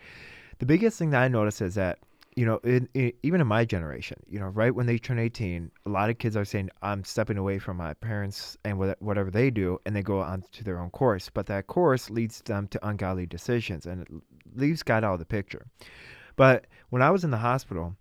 the 0.59 0.65
biggest 0.65 0.97
thing 0.97 1.12
that 1.12 1.21
I 1.21 1.27
noticed 1.27 1.62
is 1.62 1.75
that, 1.75 2.00
you 2.38 2.46
know, 2.46 2.60
in, 2.63 2.88
in, 2.94 3.12
even 3.24 3.41
in 3.41 3.48
my 3.48 3.65
generation, 3.65 4.15
you 4.29 4.39
know, 4.39 4.46
right 4.46 4.74
when 4.74 4.86
they 4.86 5.00
turn 5.00 5.17
18, 5.17 5.72
a 5.88 5.89
lot 5.89 6.12
of 6.12 6.20
kids 6.20 6.38
are 6.38 6.46
saying, 6.46 6.70
I'm 6.84 7.03
stepping 7.03 7.39
away 7.39 7.58
from 7.58 7.77
my 7.77 7.96
parents 7.96 8.56
and 8.63 8.77
what- 8.77 9.01
whatever 9.01 9.32
they 9.32 9.50
do, 9.50 9.79
and 9.88 9.96
they 9.96 10.03
go 10.03 10.20
on 10.22 10.44
to 10.51 10.63
their 10.63 10.79
own 10.79 10.91
course. 10.91 11.32
But 11.34 11.48
that 11.48 11.65
course 11.65 12.12
leads 12.12 12.41
them 12.41 12.67
to 12.67 12.88
ungodly 12.88 13.25
decisions 13.25 13.88
and 13.88 14.03
it 14.03 14.10
leaves 14.53 14.84
God 14.84 15.03
out 15.03 15.13
of 15.13 15.20
the 15.20 15.25
picture. 15.25 15.65
But 16.36 16.67
when 16.91 17.01
I 17.01 17.10
was 17.10 17.24
in 17.24 17.32
the 17.32 17.38
hospital, 17.38 17.96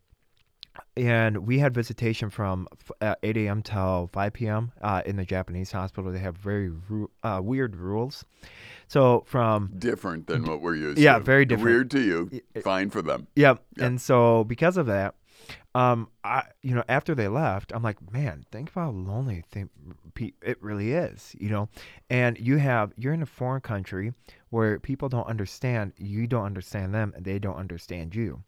and 0.97 1.47
we 1.47 1.59
had 1.59 1.75
visitation 1.75 2.30
from 2.30 2.68
uh, 3.00 3.14
8 3.23 3.37
a.m. 3.37 3.62
till 3.62 4.09
5 4.12 4.33
p.m. 4.33 4.73
Uh, 4.80 5.02
in 5.04 5.16
the 5.16 5.25
Japanese 5.25 5.71
hospital. 5.73 6.11
They 6.12 6.18
have 6.21 6.37
very 6.37 6.71
ru- 6.88 7.11
uh, 7.23 7.40
weird 7.42 7.76
rules. 7.76 8.25
So 8.88 9.25
from 9.26 9.73
Different 9.78 10.26
than 10.26 10.45
what 10.45 10.61
we're 10.61 10.76
used 10.76 10.99
Yeah, 10.99 11.18
to. 11.18 11.25
very 11.25 11.45
different. 11.45 11.68
Weird 11.71 11.90
to 11.92 12.00
you, 12.00 12.40
fine 12.62 12.90
for 12.90 13.02
them. 13.02 13.26
Yep. 13.37 13.62
Yeah. 13.76 13.85
And 13.85 14.00
so 14.00 14.45
because 14.45 14.76
of 14.76 14.87
that, 14.87 15.14
um, 15.75 16.09
I 16.25 16.45
you 16.62 16.75
know 16.75 16.83
after 16.88 17.14
they 17.14 17.28
left, 17.28 17.73
I'm 17.75 17.83
like, 17.83 17.99
man, 18.12 18.47
think 18.50 18.71
about 18.71 18.80
how 18.85 18.90
lonely 18.90 19.45
think 19.50 19.71
it 20.42 20.62
really 20.62 20.92
is, 20.92 21.37
you 21.38 21.50
know. 21.50 21.68
And 22.09 22.38
you 22.38 22.56
have 22.56 22.92
you're 22.97 23.12
in 23.12 23.23
a 23.23 23.26
foreign 23.26 23.61
country 23.61 24.14
where 24.50 24.78
people 24.80 25.09
don't 25.11 25.26
understand, 25.26 25.92
you 25.99 26.26
don't 26.26 26.47
understand 26.47 26.95
them, 26.95 27.12
and 27.14 27.25
they 27.25 27.38
don't 27.38 27.56
understand 27.56 28.14
you. 28.14 28.42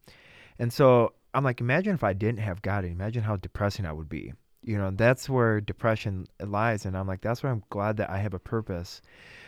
And 0.58 0.72
so 0.72 1.12
I'm 1.34 1.44
like, 1.44 1.60
imagine 1.60 1.94
if 1.94 2.04
I 2.04 2.12
didn't 2.12 2.40
have 2.40 2.62
God. 2.62 2.84
Imagine 2.84 3.22
how 3.22 3.36
depressing 3.36 3.86
I 3.86 3.92
would 3.92 4.08
be. 4.08 4.32
You 4.62 4.76
know, 4.76 4.90
that's 4.90 5.28
where 5.28 5.60
depression 5.60 6.26
lies. 6.44 6.84
And 6.84 6.96
I'm 6.96 7.06
like, 7.06 7.20
that's 7.20 7.42
why 7.42 7.50
I'm 7.50 7.62
glad 7.70 7.96
that 7.98 8.10
I 8.10 8.18
have 8.18 8.34
a 8.34 8.38
purpose. 8.38 9.00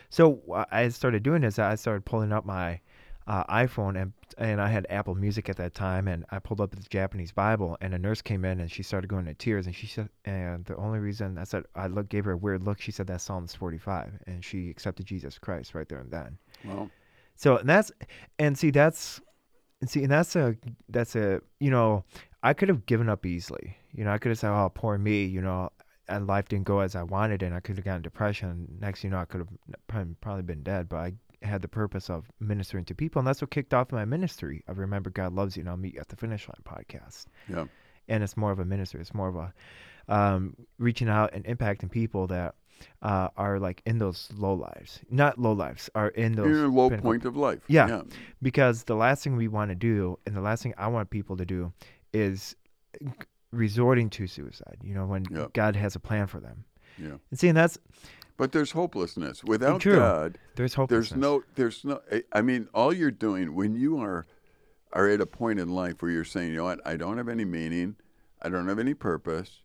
So 0.09 0.41
I 0.71 0.89
started 0.89 1.23
doing 1.23 1.43
this. 1.43 1.59
I 1.59 1.75
started 1.75 2.05
pulling 2.05 2.33
up 2.33 2.45
my 2.45 2.81
uh, 3.27 3.45
iPhone 3.45 4.01
and 4.01 4.13
and 4.39 4.61
I 4.61 4.69
had 4.69 4.87
Apple 4.91 5.15
Music 5.15 5.49
at 5.49 5.57
that 5.59 5.75
time, 5.75 6.09
and 6.09 6.25
I 6.31 6.39
pulled 6.39 6.61
up 6.61 6.71
the 6.71 6.81
Japanese 6.89 7.31
Bible, 7.31 7.77
and 7.81 7.93
a 7.93 7.99
nurse 7.99 8.23
came 8.23 8.45
in 8.45 8.59
and 8.61 8.71
she 8.71 8.83
started 8.83 9.09
going 9.09 9.27
to 9.27 9.35
tears, 9.35 9.67
and 9.67 9.75
she 9.75 9.87
said, 9.87 10.09
and 10.25 10.65
the 10.65 10.77
only 10.77 10.99
reason 10.99 11.37
I 11.37 11.45
said 11.45 11.65
I 11.75 11.89
look 11.89 12.09
gave 12.09 12.25
her 12.25 12.33
a 12.33 12.37
weird 12.37 12.63
look, 12.63 12.81
she 12.81 12.91
said 12.91 13.07
that's 13.07 13.23
Psalms 13.25 13.55
45, 13.55 14.13
and 14.27 14.45
she 14.45 14.71
accepted 14.71 15.07
Jesus 15.07 15.39
Christ 15.39 15.75
right 15.75 15.89
there 15.89 15.99
and 15.99 16.11
then. 16.11 16.39
Well, 16.65 16.91
So 17.37 17.59
and 17.59 17.69
that's 17.69 17.93
and 18.39 18.57
see 18.57 18.71
that's 18.71 19.21
and 19.81 19.89
see 19.91 20.03
and 20.03 20.13
that's 20.13 20.37
a 20.37 20.57
that's 20.89 21.17
a 21.17 21.41
you 21.59 21.71
know 21.71 22.05
I 22.43 22.55
could 22.55 22.69
have 22.69 22.87
given 22.87 23.09
up 23.09 23.27
easily. 23.27 23.77
You 23.93 24.05
know 24.05 24.13
I 24.13 24.19
could 24.19 24.31
have 24.31 24.39
said 24.39 24.51
oh 24.51 24.71
poor 24.75 24.99
me. 24.99 25.25
You 25.25 25.41
know 25.41 25.71
and 26.11 26.27
life 26.27 26.49
didn't 26.49 26.67
go 26.67 26.81
as 26.81 26.95
I 26.95 27.05
wanted, 27.05 27.43
and 27.43 27.55
I 27.55 27.61
could 27.61 27.77
have 27.77 27.85
gotten 27.85 28.03
depression. 28.03 28.67
Next, 28.81 29.05
you 29.05 29.11
know, 29.11 29.19
I 29.19 29.25
could 29.25 29.47
have 29.93 30.21
probably 30.21 30.43
been 30.43 30.63
dead. 30.63 30.89
But 30.89 30.97
I 30.97 31.13
had 31.43 31.63
the 31.63 31.69
purpose 31.69 32.11
of 32.11 32.31
ministering 32.41 32.85
to 32.87 32.95
people, 32.95 33.21
and 33.21 33.27
that's 33.27 33.41
what 33.41 33.51
kicked 33.51 33.73
off 33.73 33.93
my 33.93 34.05
ministry. 34.05 34.63
I 34.69 34.73
remember 34.73 35.09
God 35.09 35.33
loves 35.33 35.57
you, 35.57 35.61
and 35.61 35.71
I'll 35.71 35.77
meet 35.77 35.95
you 35.95 36.01
at 36.01 36.09
the 36.09 36.17
finish 36.17 36.49
line 36.49 36.63
podcast. 36.65 37.27
Yeah, 37.49 37.65
and 38.09 38.23
it's 38.23 38.37
more 38.37 38.51
of 38.51 38.59
a 38.59 38.65
ministry. 38.65 39.01
It's 39.01 39.15
more 39.15 39.29
of 39.29 39.37
a 39.37 39.53
um, 40.09 40.57
reaching 40.79 41.09
out 41.09 41.33
and 41.33 41.45
impacting 41.45 41.91
people 41.91 42.27
that 42.27 42.57
uh, 43.03 43.29
are 43.37 43.59
like 43.59 43.83
in 43.87 43.99
those 43.99 44.29
low 44.37 44.55
lives, 44.55 45.01
not 45.11 45.39
low 45.39 45.53
lives, 45.53 45.91
are 45.95 46.09
in 46.09 46.33
those 46.33 46.73
low 46.73 46.91
point 46.91 47.25
of 47.25 47.37
life. 47.37 47.61
Yeah. 47.69 47.89
yeah, 47.89 48.03
because 48.43 48.85
the 48.85 48.97
last 48.97 49.25
thing 49.25 49.37
we 49.37 49.49
want 49.49 49.71
to 49.71 49.75
do, 49.75 50.19
and 50.27 50.37
the 50.37 50.41
last 50.41 50.63
thing 50.63 50.75
I 50.79 50.89
want 50.89 51.11
people 51.11 51.37
to 51.37 51.45
do, 51.45 51.73
is 52.13 52.57
resorting 53.53 54.11
to 54.11 54.27
suicide. 54.27 54.79
You 54.83 54.95
know, 54.95 55.07
when 55.07 55.25
yep. 55.31 55.53
God 55.53 55.77
has 55.77 55.97
a 55.97 56.01
plan 56.01 56.27
for 56.27 56.41
them. 56.41 56.65
Yeah. 56.99 57.17
And 57.31 57.39
seeing 57.39 57.55
that's. 57.55 57.79
But 58.37 58.53
there's 58.53 58.71
hopelessness 58.71 59.45
without 59.45 59.83
True. 59.83 59.97
God. 59.97 60.39
There's 60.57 60.75
hopelessness. 60.75 61.11
There's 61.11 61.21
no. 61.21 61.43
There's 61.57 61.85
no. 61.85 62.01
I 62.33 62.43
mean, 62.43 62.69
all 62.73 62.93
you're 62.93 63.11
doing 63.11 63.55
when 63.55 63.75
you 63.75 64.01
are 64.01 64.27
are 64.93 65.09
at 65.09 65.21
a 65.21 65.27
point 65.27 65.61
in 65.61 65.71
life 65.71 66.03
where 66.03 66.11
you're 66.11 66.25
saying, 66.25 66.51
you 66.51 66.57
know 66.57 66.65
what, 66.65 66.81
I 66.87 66.97
don't 66.97 67.17
have 67.17 67.29
any 67.29 67.45
meaning, 67.45 67.97
I 68.43 68.49
don't 68.49 68.69
have 68.69 68.79
any 68.79 68.95
purpose. 68.95 69.61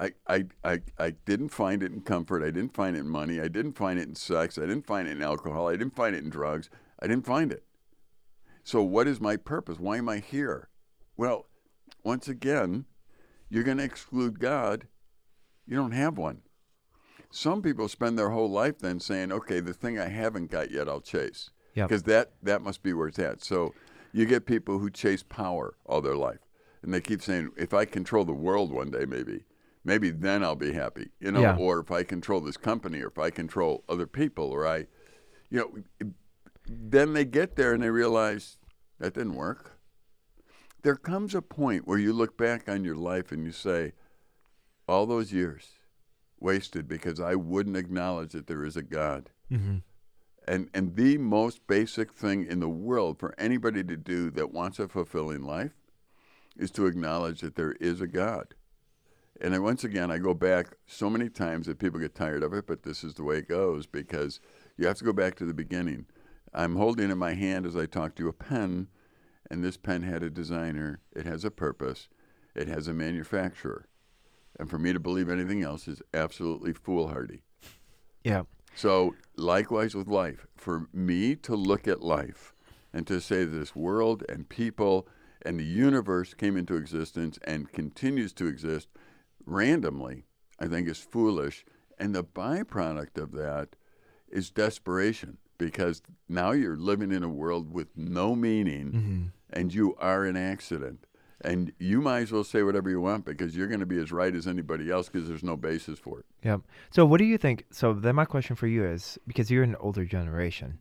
I, 0.00 0.12
I, 0.26 0.44
I, 0.64 0.80
I 0.98 1.10
didn't 1.26 1.50
find 1.50 1.82
it 1.82 1.92
in 1.92 2.00
comfort. 2.00 2.42
I 2.42 2.50
didn't 2.50 2.74
find 2.74 2.96
it 2.96 3.00
in 3.00 3.08
money. 3.08 3.38
I 3.38 3.48
didn't 3.48 3.74
find 3.74 3.98
it 3.98 4.08
in 4.08 4.14
sex. 4.14 4.56
I 4.56 4.62
didn't 4.62 4.86
find 4.86 5.06
it 5.06 5.12
in 5.12 5.22
alcohol. 5.22 5.68
I 5.68 5.72
didn't 5.72 5.94
find 5.94 6.16
it 6.16 6.24
in 6.24 6.30
drugs. 6.30 6.70
I 7.00 7.06
didn't 7.06 7.26
find 7.26 7.52
it. 7.52 7.64
So, 8.64 8.82
what 8.82 9.06
is 9.06 9.20
my 9.20 9.36
purpose? 9.36 9.78
Why 9.78 9.98
am 9.98 10.08
I 10.08 10.18
here? 10.18 10.70
Well, 11.16 11.46
once 12.02 12.28
again, 12.28 12.86
you're 13.50 13.64
going 13.64 13.76
to 13.78 13.84
exclude 13.84 14.38
God, 14.38 14.86
you 15.66 15.76
don't 15.76 15.92
have 15.92 16.16
one. 16.16 16.42
Some 17.30 17.62
people 17.62 17.88
spend 17.88 18.18
their 18.18 18.30
whole 18.30 18.50
life 18.50 18.78
then 18.78 19.00
saying, 19.00 19.32
okay, 19.32 19.60
the 19.60 19.74
thing 19.74 19.98
I 19.98 20.08
haven't 20.08 20.50
got 20.50 20.70
yet, 20.70 20.88
I'll 20.88 21.00
chase. 21.00 21.50
Because 21.86 22.04
that, 22.04 22.32
that 22.42 22.62
must 22.62 22.82
be 22.82 22.92
where 22.92 23.08
it's 23.08 23.18
at. 23.18 23.44
So 23.44 23.74
you 24.12 24.24
get 24.24 24.46
people 24.46 24.78
who 24.78 24.90
chase 24.90 25.22
power 25.22 25.74
all 25.84 26.00
their 26.00 26.16
life. 26.16 26.40
And 26.82 26.92
they 26.92 27.00
keep 27.00 27.22
saying, 27.22 27.50
if 27.56 27.74
I 27.74 27.84
control 27.84 28.24
the 28.24 28.32
world 28.32 28.72
one 28.72 28.90
day, 28.90 29.04
maybe, 29.04 29.44
maybe 29.84 30.10
then 30.10 30.42
I'll 30.44 30.56
be 30.56 30.72
happy, 30.72 31.10
you 31.20 31.32
know, 31.32 31.40
yeah. 31.40 31.56
or 31.56 31.80
if 31.80 31.90
I 31.90 32.02
control 32.02 32.40
this 32.40 32.56
company 32.56 33.00
or 33.00 33.08
if 33.08 33.18
I 33.18 33.30
control 33.30 33.84
other 33.88 34.06
people 34.06 34.44
or 34.44 34.66
I, 34.66 34.86
you 35.50 35.58
know, 35.58 36.10
then 36.66 37.14
they 37.14 37.24
get 37.24 37.56
there 37.56 37.72
and 37.72 37.82
they 37.82 37.90
realize 37.90 38.58
that 38.98 39.14
didn't 39.14 39.34
work 39.34 39.80
there 40.82 40.96
comes 40.96 41.34
a 41.34 41.42
point 41.42 41.86
where 41.86 41.98
you 41.98 42.12
look 42.12 42.36
back 42.36 42.68
on 42.68 42.84
your 42.84 42.96
life 42.96 43.32
and 43.32 43.44
you 43.44 43.52
say, 43.52 43.92
all 44.88 45.06
those 45.06 45.32
years 45.32 45.68
wasted 46.38 46.88
because 46.88 47.20
I 47.20 47.34
wouldn't 47.34 47.76
acknowledge 47.76 48.32
that 48.32 48.46
there 48.46 48.64
is 48.64 48.76
a 48.76 48.82
God. 48.82 49.30
Mm-hmm. 49.50 49.78
And, 50.48 50.70
and 50.74 50.96
the 50.96 51.18
most 51.18 51.66
basic 51.66 52.12
thing 52.12 52.46
in 52.46 52.60
the 52.60 52.68
world 52.68 53.18
for 53.18 53.34
anybody 53.38 53.84
to 53.84 53.96
do 53.96 54.30
that 54.32 54.52
wants 54.52 54.78
a 54.78 54.88
fulfilling 54.88 55.42
life 55.42 55.72
is 56.56 56.70
to 56.72 56.86
acknowledge 56.86 57.40
that 57.40 57.54
there 57.54 57.72
is 57.72 58.00
a 58.00 58.06
God. 58.06 58.54
And 59.40 59.54
I, 59.54 59.58
once 59.58 59.84
again, 59.84 60.10
I 60.10 60.18
go 60.18 60.34
back 60.34 60.74
so 60.86 61.08
many 61.08 61.30
times 61.30 61.66
that 61.66 61.78
people 61.78 61.98
get 61.98 62.14
tired 62.14 62.42
of 62.42 62.52
it, 62.52 62.66
but 62.66 62.82
this 62.82 63.02
is 63.02 63.14
the 63.14 63.24
way 63.24 63.38
it 63.38 63.48
goes 63.48 63.86
because 63.86 64.38
you 64.76 64.86
have 64.86 64.98
to 64.98 65.04
go 65.04 65.12
back 65.12 65.34
to 65.36 65.46
the 65.46 65.54
beginning. 65.54 66.06
I'm 66.52 66.76
holding 66.76 67.10
in 67.10 67.18
my 67.18 67.34
hand 67.34 67.64
as 67.64 67.76
I 67.76 67.86
talk 67.86 68.14
to 68.16 68.24
you 68.24 68.28
a 68.28 68.34
pen 68.34 68.88
and 69.50 69.64
this 69.64 69.76
pen 69.76 70.02
had 70.02 70.22
a 70.22 70.30
designer, 70.30 71.00
it 71.14 71.26
has 71.26 71.44
a 71.44 71.50
purpose, 71.50 72.08
it 72.54 72.68
has 72.68 72.86
a 72.86 72.94
manufacturer. 72.94 73.88
And 74.58 74.68
for 74.68 74.78
me 74.78 74.92
to 74.92 75.00
believe 75.00 75.28
anything 75.28 75.62
else 75.62 75.88
is 75.88 76.02
absolutely 76.12 76.72
foolhardy. 76.72 77.42
Yeah. 78.22 78.42
So, 78.74 79.14
likewise 79.36 79.94
with 79.94 80.06
life, 80.06 80.46
for 80.54 80.88
me 80.92 81.34
to 81.36 81.56
look 81.56 81.88
at 81.88 82.02
life 82.02 82.54
and 82.92 83.06
to 83.06 83.20
say 83.20 83.44
this 83.44 83.74
world 83.74 84.22
and 84.28 84.48
people 84.48 85.08
and 85.42 85.58
the 85.58 85.64
universe 85.64 86.34
came 86.34 86.56
into 86.56 86.76
existence 86.76 87.38
and 87.44 87.72
continues 87.72 88.32
to 88.34 88.46
exist 88.46 88.88
randomly, 89.50 90.24
I 90.58 90.66
think 90.66 90.88
is 90.88 90.98
foolish. 90.98 91.64
And 91.98 92.14
the 92.14 92.24
byproduct 92.24 93.18
of 93.18 93.32
that 93.32 93.76
is 94.30 94.50
desperation 94.50 95.38
because 95.58 96.02
now 96.28 96.52
you're 96.52 96.76
living 96.76 97.12
in 97.12 97.22
a 97.22 97.28
world 97.28 97.72
with 97.72 97.88
no 97.96 98.34
meaning 98.34 98.86
mm-hmm. 98.92 99.22
and 99.50 99.74
you 99.74 99.94
are 99.98 100.24
an 100.24 100.36
accident. 100.36 101.06
And 101.42 101.72
you 101.78 102.02
might 102.02 102.20
as 102.20 102.32
well 102.32 102.44
say 102.44 102.62
whatever 102.62 102.90
you 102.90 103.00
want 103.00 103.24
because 103.24 103.56
you're 103.56 103.66
going 103.66 103.80
to 103.80 103.86
be 103.86 103.98
as 103.98 104.12
right 104.12 104.34
as 104.34 104.46
anybody 104.46 104.90
else 104.90 105.08
because 105.08 105.26
there's 105.26 105.42
no 105.42 105.56
basis 105.56 105.98
for 105.98 106.20
it. 106.20 106.26
Yep. 106.44 106.60
So, 106.90 107.06
what 107.06 107.16
do 107.16 107.24
you 107.24 107.38
think? 107.38 107.64
So, 107.70 107.94
then 107.94 108.14
my 108.14 108.26
question 108.26 108.56
for 108.56 108.66
you 108.66 108.84
is 108.84 109.18
because 109.26 109.50
you're 109.50 109.62
an 109.62 109.76
older 109.76 110.04
generation, 110.04 110.80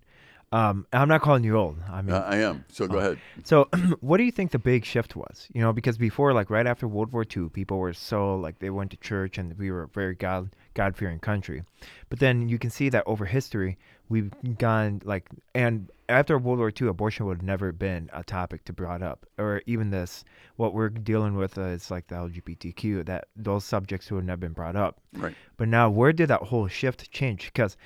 um, 0.51 0.87
I'm 0.91 1.07
not 1.07 1.21
calling 1.21 1.43
you 1.43 1.55
old. 1.57 1.77
I 1.91 2.01
mean, 2.01 2.15
uh, 2.15 2.25
I 2.27 2.37
am. 2.37 2.65
So 2.71 2.87
go 2.87 2.97
uh, 2.97 3.01
ahead. 3.01 3.19
So, 3.43 3.67
what 4.01 4.17
do 4.17 4.23
you 4.23 4.31
think 4.31 4.51
the 4.51 4.59
big 4.59 4.83
shift 4.83 5.15
was? 5.15 5.47
You 5.53 5.61
know, 5.61 5.73
because 5.73 5.97
before, 5.97 6.33
like 6.33 6.49
right 6.49 6.65
after 6.65 6.87
World 6.87 7.11
War 7.11 7.23
II, 7.23 7.49
people 7.49 7.77
were 7.77 7.93
so 7.93 8.35
like 8.35 8.59
they 8.59 8.69
went 8.69 8.91
to 8.91 8.97
church 8.97 9.37
and 9.37 9.57
we 9.57 9.69
were 9.71 9.83
a 9.83 9.87
very 9.87 10.15
God 10.15 10.49
God 10.73 10.95
fearing 10.95 11.19
country. 11.19 11.63
But 12.09 12.19
then 12.19 12.49
you 12.49 12.57
can 12.57 12.71
see 12.71 12.89
that 12.89 13.03
over 13.05 13.25
history, 13.25 13.77
we've 14.09 14.31
gone 14.57 15.01
like, 15.05 15.29
and 15.53 15.89
after 16.07 16.37
World 16.39 16.57
War 16.57 16.71
II, 16.79 16.87
abortion 16.87 17.27
would 17.27 17.37
have 17.37 17.45
never 17.45 17.71
been 17.71 18.09
a 18.11 18.23
topic 18.23 18.65
to 18.65 18.73
brought 18.73 19.03
up, 19.03 19.27
or 19.37 19.61
even 19.67 19.91
this. 19.91 20.25
What 20.55 20.73
we're 20.73 20.89
dealing 20.89 21.35
with 21.35 21.57
is 21.59 21.91
like 21.91 22.07
the 22.07 22.15
LGBTQ. 22.15 23.05
That 23.05 23.27
those 23.35 23.63
subjects 23.63 24.09
would 24.09 24.17
have 24.17 24.25
never 24.25 24.39
been 24.39 24.53
brought 24.53 24.75
up. 24.75 24.99
Right. 25.13 25.35
But 25.57 25.67
now, 25.67 25.91
where 25.91 26.11
did 26.11 26.29
that 26.29 26.41
whole 26.41 26.67
shift 26.67 27.11
change? 27.11 27.45
Because 27.45 27.77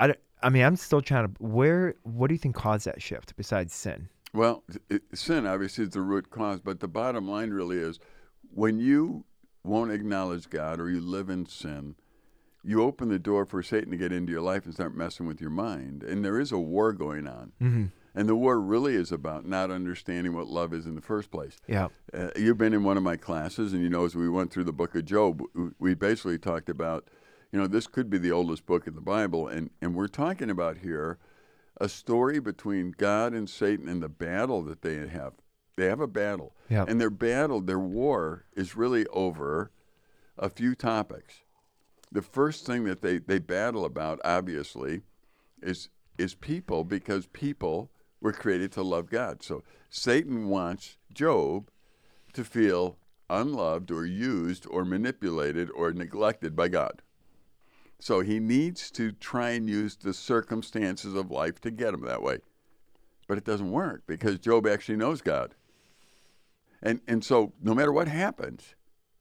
I 0.00 0.14
I 0.42 0.50
mean, 0.50 0.64
I'm 0.64 0.76
still 0.76 1.00
trying 1.00 1.28
to. 1.28 1.42
Where? 1.42 1.94
What 2.02 2.28
do 2.28 2.34
you 2.34 2.38
think 2.38 2.54
caused 2.54 2.86
that 2.86 3.02
shift 3.02 3.36
besides 3.36 3.74
sin? 3.74 4.08
Well, 4.32 4.62
it, 4.90 5.02
sin 5.14 5.46
obviously 5.46 5.84
is 5.84 5.90
the 5.90 6.02
root 6.02 6.30
cause, 6.30 6.60
but 6.60 6.80
the 6.80 6.88
bottom 6.88 7.28
line 7.28 7.50
really 7.50 7.78
is 7.78 7.98
when 8.52 8.78
you 8.78 9.24
won't 9.64 9.90
acknowledge 9.90 10.50
God 10.50 10.80
or 10.80 10.90
you 10.90 11.00
live 11.00 11.28
in 11.30 11.46
sin, 11.46 11.94
you 12.62 12.82
open 12.82 13.08
the 13.08 13.18
door 13.18 13.46
for 13.46 13.62
Satan 13.62 13.90
to 13.90 13.96
get 13.96 14.12
into 14.12 14.32
your 14.32 14.40
life 14.40 14.64
and 14.64 14.74
start 14.74 14.94
messing 14.94 15.26
with 15.26 15.40
your 15.40 15.50
mind. 15.50 16.02
And 16.02 16.24
there 16.24 16.38
is 16.38 16.52
a 16.52 16.58
war 16.58 16.92
going 16.92 17.26
on. 17.26 17.52
Mm-hmm. 17.60 17.84
And 18.14 18.28
the 18.28 18.34
war 18.34 18.60
really 18.60 18.96
is 18.96 19.12
about 19.12 19.46
not 19.46 19.70
understanding 19.70 20.34
what 20.34 20.48
love 20.48 20.74
is 20.74 20.86
in 20.86 20.94
the 20.94 21.00
first 21.00 21.30
place. 21.30 21.56
Yeah. 21.68 21.88
Uh, 22.12 22.30
you've 22.34 22.58
been 22.58 22.74
in 22.74 22.82
one 22.82 22.96
of 22.96 23.02
my 23.02 23.16
classes, 23.16 23.72
and 23.72 23.82
you 23.82 23.88
know, 23.88 24.04
as 24.04 24.16
we 24.16 24.28
went 24.28 24.50
through 24.50 24.64
the 24.64 24.72
book 24.72 24.94
of 24.96 25.04
Job, 25.04 25.40
we 25.78 25.94
basically 25.94 26.38
talked 26.38 26.68
about 26.68 27.08
you 27.52 27.58
know, 27.58 27.66
this 27.66 27.86
could 27.86 28.10
be 28.10 28.18
the 28.18 28.32
oldest 28.32 28.66
book 28.66 28.86
in 28.86 28.94
the 28.94 29.00
Bible, 29.00 29.48
and, 29.48 29.70
and 29.80 29.94
we're 29.94 30.08
talking 30.08 30.50
about 30.50 30.78
here 30.78 31.18
a 31.80 31.88
story 31.88 32.40
between 32.40 32.92
God 32.96 33.32
and 33.32 33.48
Satan 33.48 33.88
and 33.88 34.02
the 34.02 34.08
battle 34.08 34.62
that 34.64 34.82
they 34.82 35.06
have. 35.06 35.34
They 35.76 35.86
have 35.86 36.00
a 36.00 36.08
battle. 36.08 36.54
Yeah. 36.68 36.84
And 36.88 37.00
their 37.00 37.10
battle, 37.10 37.60
their 37.60 37.78
war, 37.78 38.44
is 38.56 38.76
really 38.76 39.06
over 39.08 39.70
a 40.36 40.50
few 40.50 40.74
topics. 40.74 41.42
The 42.10 42.22
first 42.22 42.66
thing 42.66 42.84
that 42.84 43.00
they, 43.00 43.18
they 43.18 43.38
battle 43.38 43.84
about, 43.84 44.20
obviously, 44.24 45.02
is 45.62 45.88
is 46.18 46.34
people 46.34 46.82
because 46.82 47.26
people 47.26 47.92
were 48.20 48.32
created 48.32 48.72
to 48.72 48.82
love 48.82 49.08
God. 49.08 49.42
So 49.42 49.62
Satan 49.88 50.48
wants 50.48 50.98
Job 51.12 51.70
to 52.32 52.42
feel 52.42 52.98
unloved 53.30 53.92
or 53.92 54.04
used 54.04 54.66
or 54.68 54.84
manipulated 54.84 55.70
or 55.70 55.92
neglected 55.92 56.56
by 56.56 56.68
God. 56.68 57.02
So 58.00 58.20
he 58.20 58.38
needs 58.38 58.90
to 58.92 59.12
try 59.12 59.50
and 59.50 59.68
use 59.68 59.96
the 59.96 60.14
circumstances 60.14 61.14
of 61.14 61.30
life 61.30 61.60
to 61.62 61.70
get 61.70 61.94
him 61.94 62.02
that 62.02 62.22
way. 62.22 62.38
But 63.26 63.38
it 63.38 63.44
doesn't 63.44 63.72
work 63.72 64.02
because 64.06 64.38
Job 64.38 64.66
actually 64.66 64.96
knows 64.96 65.20
God. 65.20 65.54
And 66.80 67.00
and 67.08 67.24
so 67.24 67.52
no 67.60 67.74
matter 67.74 67.92
what 67.92 68.08
happens, 68.08 68.74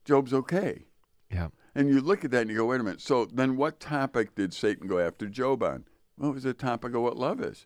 Job's 0.05 0.33
okay. 0.33 0.85
Yeah. 1.31 1.49
And 1.75 1.89
you 1.89 2.01
look 2.01 2.23
at 2.23 2.31
that 2.31 2.41
and 2.41 2.49
you 2.49 2.57
go, 2.57 2.65
wait 2.65 2.79
a 2.79 2.83
minute. 2.83 3.01
So 3.01 3.25
then 3.25 3.57
what 3.57 3.79
topic 3.79 4.35
did 4.35 4.53
Satan 4.53 4.87
go 4.87 4.99
after 4.99 5.27
Job 5.27 5.61
on? 5.63 5.85
Well, 6.17 6.31
it 6.31 6.35
was 6.35 6.43
the 6.43 6.53
topic 6.53 6.95
of 6.95 7.01
what 7.01 7.17
love 7.17 7.41
is. 7.41 7.65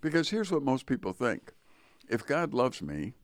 Because 0.00 0.30
here's 0.30 0.52
what 0.52 0.62
most 0.62 0.86
people 0.86 1.12
think. 1.12 1.52
If 2.08 2.26
God 2.26 2.54
loves 2.54 2.82
me, 2.82 3.14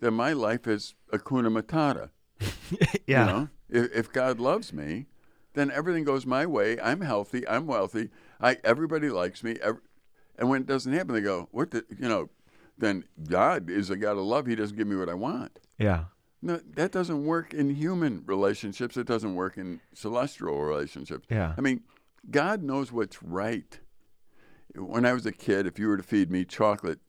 then 0.00 0.14
my 0.14 0.32
life 0.32 0.66
is 0.66 0.94
Hakuna 1.12 1.50
Matata. 1.50 2.10
yeah. 3.06 3.26
You 3.26 3.32
know? 3.32 3.48
if, 3.68 3.92
if 3.92 4.12
God 4.12 4.38
loves 4.38 4.72
me, 4.72 5.06
then 5.54 5.70
everything 5.70 6.04
goes 6.04 6.26
my 6.26 6.46
way. 6.46 6.80
I'm 6.80 7.00
healthy. 7.00 7.46
I'm 7.48 7.66
wealthy. 7.66 8.10
I 8.40 8.58
everybody 8.64 9.10
likes 9.10 9.42
me. 9.42 9.56
Every, 9.62 9.80
and 10.38 10.48
when 10.48 10.62
it 10.62 10.66
doesn't 10.66 10.92
happen, 10.92 11.14
they 11.14 11.20
go, 11.20 11.48
"What 11.50 11.70
the?" 11.70 11.84
You 11.90 12.08
know, 12.08 12.30
then 12.76 13.04
God 13.28 13.70
is 13.70 13.90
a 13.90 13.96
God 13.96 14.12
of 14.12 14.24
love. 14.24 14.46
He 14.46 14.54
doesn't 14.54 14.76
give 14.76 14.86
me 14.86 14.96
what 14.96 15.08
I 15.08 15.14
want. 15.14 15.58
Yeah. 15.78 16.04
No, 16.40 16.60
that 16.74 16.92
doesn't 16.92 17.24
work 17.24 17.52
in 17.52 17.70
human 17.70 18.22
relationships. 18.26 18.96
It 18.96 19.06
doesn't 19.06 19.34
work 19.34 19.58
in 19.58 19.80
celestial 19.92 20.60
relationships. 20.60 21.26
Yeah. 21.28 21.54
I 21.58 21.60
mean, 21.60 21.82
God 22.30 22.62
knows 22.62 22.92
what's 22.92 23.22
right. 23.22 23.80
When 24.76 25.04
I 25.04 25.12
was 25.12 25.26
a 25.26 25.32
kid, 25.32 25.66
if 25.66 25.78
you 25.78 25.88
were 25.88 25.96
to 25.96 26.02
feed 26.02 26.30
me 26.30 26.44
chocolate 26.44 27.00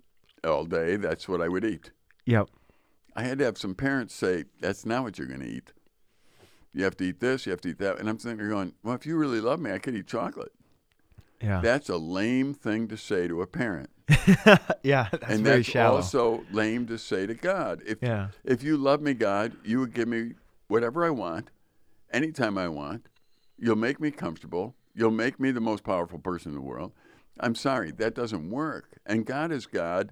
all 0.43 0.65
day, 0.65 0.95
that's 0.95 1.27
what 1.27 1.41
I 1.41 1.47
would 1.47 1.63
eat. 1.63 1.91
Yep. 2.25 2.49
I 3.15 3.23
had 3.23 3.37
to 3.39 3.45
have 3.45 3.57
some 3.57 3.75
parents 3.75 4.15
say, 4.15 4.45
"That's 4.59 4.85
not 4.85 5.03
what 5.03 5.19
you're 5.19 5.27
going 5.27 5.41
to 5.41 5.47
eat." 5.47 5.73
You 6.73 6.83
have 6.83 6.97
to 6.97 7.03
eat 7.05 7.19
this, 7.19 7.45
you 7.45 7.51
have 7.51 7.61
to 7.61 7.69
eat 7.69 7.79
that. 7.79 7.99
And 7.99 8.07
I'm 8.07 8.19
sitting 8.19 8.37
there 8.37 8.49
going, 8.49 8.73
well, 8.83 8.95
if 8.95 9.05
you 9.05 9.17
really 9.17 9.41
love 9.41 9.59
me, 9.59 9.71
I 9.71 9.79
could 9.79 9.95
eat 9.95 10.07
chocolate. 10.07 10.51
Yeah. 11.41 11.61
That's 11.61 11.89
a 11.89 11.97
lame 11.97 12.53
thing 12.53 12.87
to 12.89 12.97
say 12.97 13.27
to 13.27 13.41
a 13.41 13.47
parent. 13.47 13.89
yeah. 14.83 15.07
That's 15.11 15.23
and 15.29 15.43
very 15.43 15.57
that's 15.57 15.69
shallow. 15.69 15.97
also 15.97 16.43
lame 16.51 16.85
to 16.87 16.97
say 16.97 17.25
to 17.25 17.33
God. 17.33 17.81
If 17.85 17.99
yeah. 18.01 18.29
if 18.43 18.61
you 18.61 18.77
love 18.77 19.01
me, 19.01 19.13
God, 19.13 19.53
you 19.63 19.79
would 19.79 19.93
give 19.93 20.07
me 20.07 20.33
whatever 20.67 21.05
I 21.05 21.09
want, 21.09 21.49
anytime 22.11 22.57
I 22.57 22.67
want. 22.67 23.07
You'll 23.57 23.75
make 23.75 23.99
me 23.99 24.11
comfortable. 24.11 24.75
You'll 24.93 25.11
make 25.11 25.39
me 25.39 25.51
the 25.51 25.61
most 25.61 25.83
powerful 25.83 26.19
person 26.19 26.51
in 26.51 26.55
the 26.55 26.61
world. 26.61 26.93
I'm 27.39 27.55
sorry, 27.55 27.91
that 27.91 28.15
doesn't 28.15 28.49
work. 28.49 28.99
And 29.05 29.25
God 29.25 29.51
is 29.51 29.65
God 29.65 30.11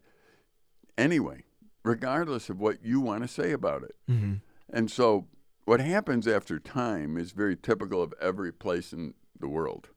anyway, 0.97 1.43
regardless 1.83 2.49
of 2.49 2.59
what 2.59 2.83
you 2.83 2.99
want 2.99 3.23
to 3.23 3.27
say 3.27 3.51
about 3.51 3.83
it. 3.83 3.95
hmm 4.07 4.35
And 4.71 4.89
so, 4.91 5.27
what 5.67 5.81
happens 5.81 6.25
after 6.29 6.59
time 6.59 7.17
is 7.17 7.33
very 7.33 7.57
typical 7.57 8.01
of 8.01 8.13
every 8.21 8.53
place 8.53 8.93
in 8.93 9.13
the 9.37 9.49
world. 9.49 9.89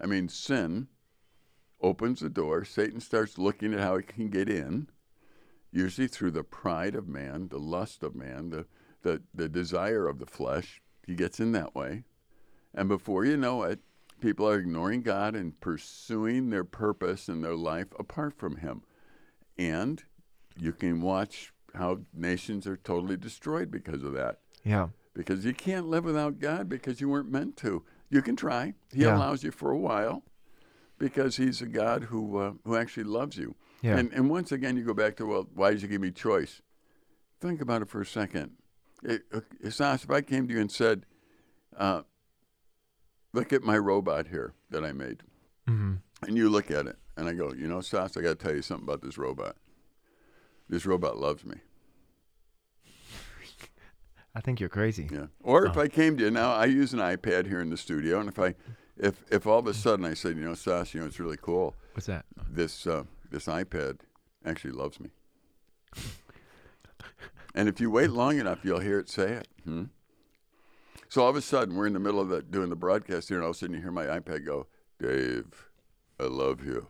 I 0.00 0.06
mean, 0.06 0.28
sin 0.28 0.86
opens 1.80 2.20
the 2.20 2.30
door, 2.30 2.64
Satan 2.64 3.00
starts 3.00 3.36
looking 3.36 3.74
at 3.74 3.80
how 3.80 3.96
he 3.96 4.04
can 4.04 4.28
get 4.28 4.48
in, 4.48 4.88
usually 5.72 6.06
through 6.06 6.30
the 6.30 6.44
pride 6.44 6.94
of 6.94 7.08
man, 7.08 7.48
the 7.48 7.58
lust 7.58 8.04
of 8.04 8.14
man, 8.14 8.50
the, 8.50 8.66
the, 9.02 9.20
the 9.34 9.48
desire 9.48 10.06
of 10.06 10.20
the 10.20 10.26
flesh. 10.26 10.80
He 11.04 11.16
gets 11.16 11.40
in 11.40 11.50
that 11.50 11.74
way. 11.74 12.04
And 12.72 12.88
before 12.88 13.24
you 13.24 13.36
know 13.36 13.64
it, 13.64 13.80
people 14.20 14.48
are 14.48 14.60
ignoring 14.60 15.02
God 15.02 15.34
and 15.34 15.60
pursuing 15.60 16.50
their 16.50 16.62
purpose 16.62 17.28
in 17.28 17.40
their 17.40 17.56
life 17.56 17.88
apart 17.98 18.38
from 18.38 18.58
Him. 18.58 18.82
And 19.58 20.04
you 20.56 20.70
can 20.70 21.00
watch 21.00 21.52
how 21.74 22.02
nations 22.14 22.64
are 22.68 22.76
totally 22.76 23.16
destroyed 23.16 23.72
because 23.72 24.04
of 24.04 24.12
that. 24.12 24.38
Yeah. 24.64 24.88
Because 25.14 25.44
you 25.44 25.54
can't 25.54 25.88
live 25.88 26.04
without 26.04 26.38
God 26.40 26.68
because 26.68 27.00
you 27.00 27.08
weren't 27.08 27.30
meant 27.30 27.56
to. 27.58 27.84
You 28.10 28.22
can 28.22 28.34
try. 28.36 28.74
He 28.92 29.02
Yeah. 29.02 29.14
allows 29.16 29.44
you 29.44 29.50
for 29.52 29.70
a 29.70 29.78
while 29.78 30.24
because 30.98 31.36
He's 31.36 31.62
a 31.62 31.66
God 31.66 32.04
who 32.04 32.38
uh, 32.38 32.52
who 32.64 32.74
actually 32.76 33.04
loves 33.04 33.36
you. 33.36 33.54
Yeah. 33.82 33.98
And 33.98 34.12
and 34.12 34.28
once 34.28 34.50
again, 34.50 34.76
you 34.76 34.84
go 34.84 34.94
back 34.94 35.16
to 35.16 35.26
well, 35.26 35.48
why 35.54 35.70
did 35.70 35.82
you 35.82 35.88
give 35.88 36.00
me 36.00 36.10
choice? 36.10 36.62
Think 37.40 37.60
about 37.60 37.82
it 37.82 37.88
for 37.88 38.00
a 38.00 38.06
second. 38.06 38.52
It, 39.02 39.22
uh, 39.32 39.40
if 39.60 40.10
I 40.10 40.20
came 40.22 40.48
to 40.48 40.54
you 40.54 40.60
and 40.60 40.72
said, 40.72 41.04
uh, 41.76 42.02
"Look 43.32 43.52
at 43.52 43.62
my 43.62 43.76
robot 43.76 44.28
here 44.28 44.54
that 44.70 44.84
I 44.84 44.92
made," 44.92 45.22
hmm 45.66 45.96
and 46.22 46.36
you 46.36 46.48
look 46.48 46.70
at 46.70 46.86
it, 46.86 46.96
and 47.16 47.28
I 47.28 47.34
go, 47.34 47.52
"You 47.52 47.68
know, 47.68 47.82
Sas, 47.82 48.16
I 48.16 48.22
got 48.22 48.38
to 48.38 48.44
tell 48.44 48.54
you 48.54 48.62
something 48.62 48.84
about 48.88 49.02
this 49.02 49.18
robot. 49.18 49.56
This 50.68 50.86
robot 50.86 51.18
loves 51.18 51.44
me." 51.44 51.56
I 54.34 54.40
think 54.40 54.58
you're 54.60 54.68
crazy. 54.68 55.08
Yeah. 55.12 55.26
Or 55.42 55.66
if 55.66 55.76
Oh. 55.76 55.80
I 55.80 55.88
came 55.88 56.16
to 56.16 56.24
you 56.24 56.30
now, 56.30 56.52
I 56.52 56.64
use 56.66 56.92
an 56.92 56.98
iPad 56.98 57.46
here 57.46 57.60
in 57.60 57.70
the 57.70 57.76
studio, 57.76 58.18
and 58.20 58.28
if 58.28 58.38
I, 58.38 58.54
if 58.96 59.22
if 59.30 59.46
all 59.46 59.58
of 59.60 59.66
a 59.66 59.74
sudden 59.74 60.04
I 60.04 60.14
said, 60.14 60.36
you 60.36 60.44
know, 60.44 60.54
Sas, 60.54 60.92
you 60.94 61.00
know, 61.00 61.06
it's 61.06 61.20
really 61.20 61.38
cool. 61.40 61.74
What's 61.92 62.06
that? 62.06 62.24
This 62.50 62.86
uh, 62.86 63.04
this 63.30 63.46
iPad 63.46 64.00
actually 64.44 64.72
loves 64.72 64.98
me. 65.00 65.10
and 67.54 67.68
if 67.68 67.80
you 67.80 67.90
wait 67.90 68.10
long 68.10 68.38
enough, 68.38 68.64
you'll 68.64 68.80
hear 68.80 68.98
it 68.98 69.08
say 69.08 69.32
it. 69.32 69.48
Hmm? 69.64 69.84
So 71.08 71.22
all 71.22 71.28
of 71.30 71.36
a 71.36 71.40
sudden, 71.40 71.76
we're 71.76 71.86
in 71.86 71.92
the 71.92 72.00
middle 72.00 72.18
of 72.20 72.28
the, 72.28 72.42
doing 72.42 72.70
the 72.70 72.76
broadcast 72.76 73.28
here, 73.28 73.36
and 73.38 73.44
all 73.44 73.50
of 73.50 73.56
a 73.56 73.58
sudden 73.60 73.76
you 73.76 73.80
hear 73.82 73.92
my 73.92 74.06
iPad 74.06 74.44
go, 74.44 74.66
Dave, 74.98 75.68
I 76.18 76.24
love 76.24 76.64
you. 76.64 76.88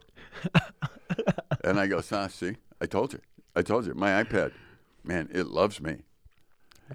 and 1.65 1.79
I 1.79 1.87
go, 1.87 2.01
Sas, 2.01 2.33
see, 2.35 2.57
I 2.81 2.87
told 2.87 3.13
you. 3.13 3.21
I 3.55 3.61
told 3.61 3.87
you. 3.87 3.93
My 3.95 4.25
iPad, 4.25 4.53
man, 5.05 5.29
it 5.31 5.49
loves 5.49 5.79
me. 5.81 5.99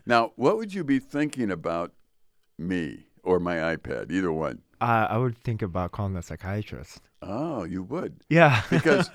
Now, 0.05 0.33
what 0.35 0.57
would 0.57 0.73
you 0.73 0.83
be 0.83 0.99
thinking 0.99 1.51
about 1.51 1.93
me 2.57 3.05
or 3.23 3.39
my 3.39 3.55
iPad, 3.57 4.11
either 4.11 4.31
one? 4.31 4.61
Uh, 4.81 5.07
I 5.09 5.17
would 5.17 5.37
think 5.37 5.61
about 5.61 5.91
calling 5.91 6.13
the 6.13 6.21
psychiatrist. 6.21 7.01
Oh, 7.21 7.63
you 7.63 7.83
would. 7.83 8.21
Yeah. 8.29 8.61
Because 8.69 9.09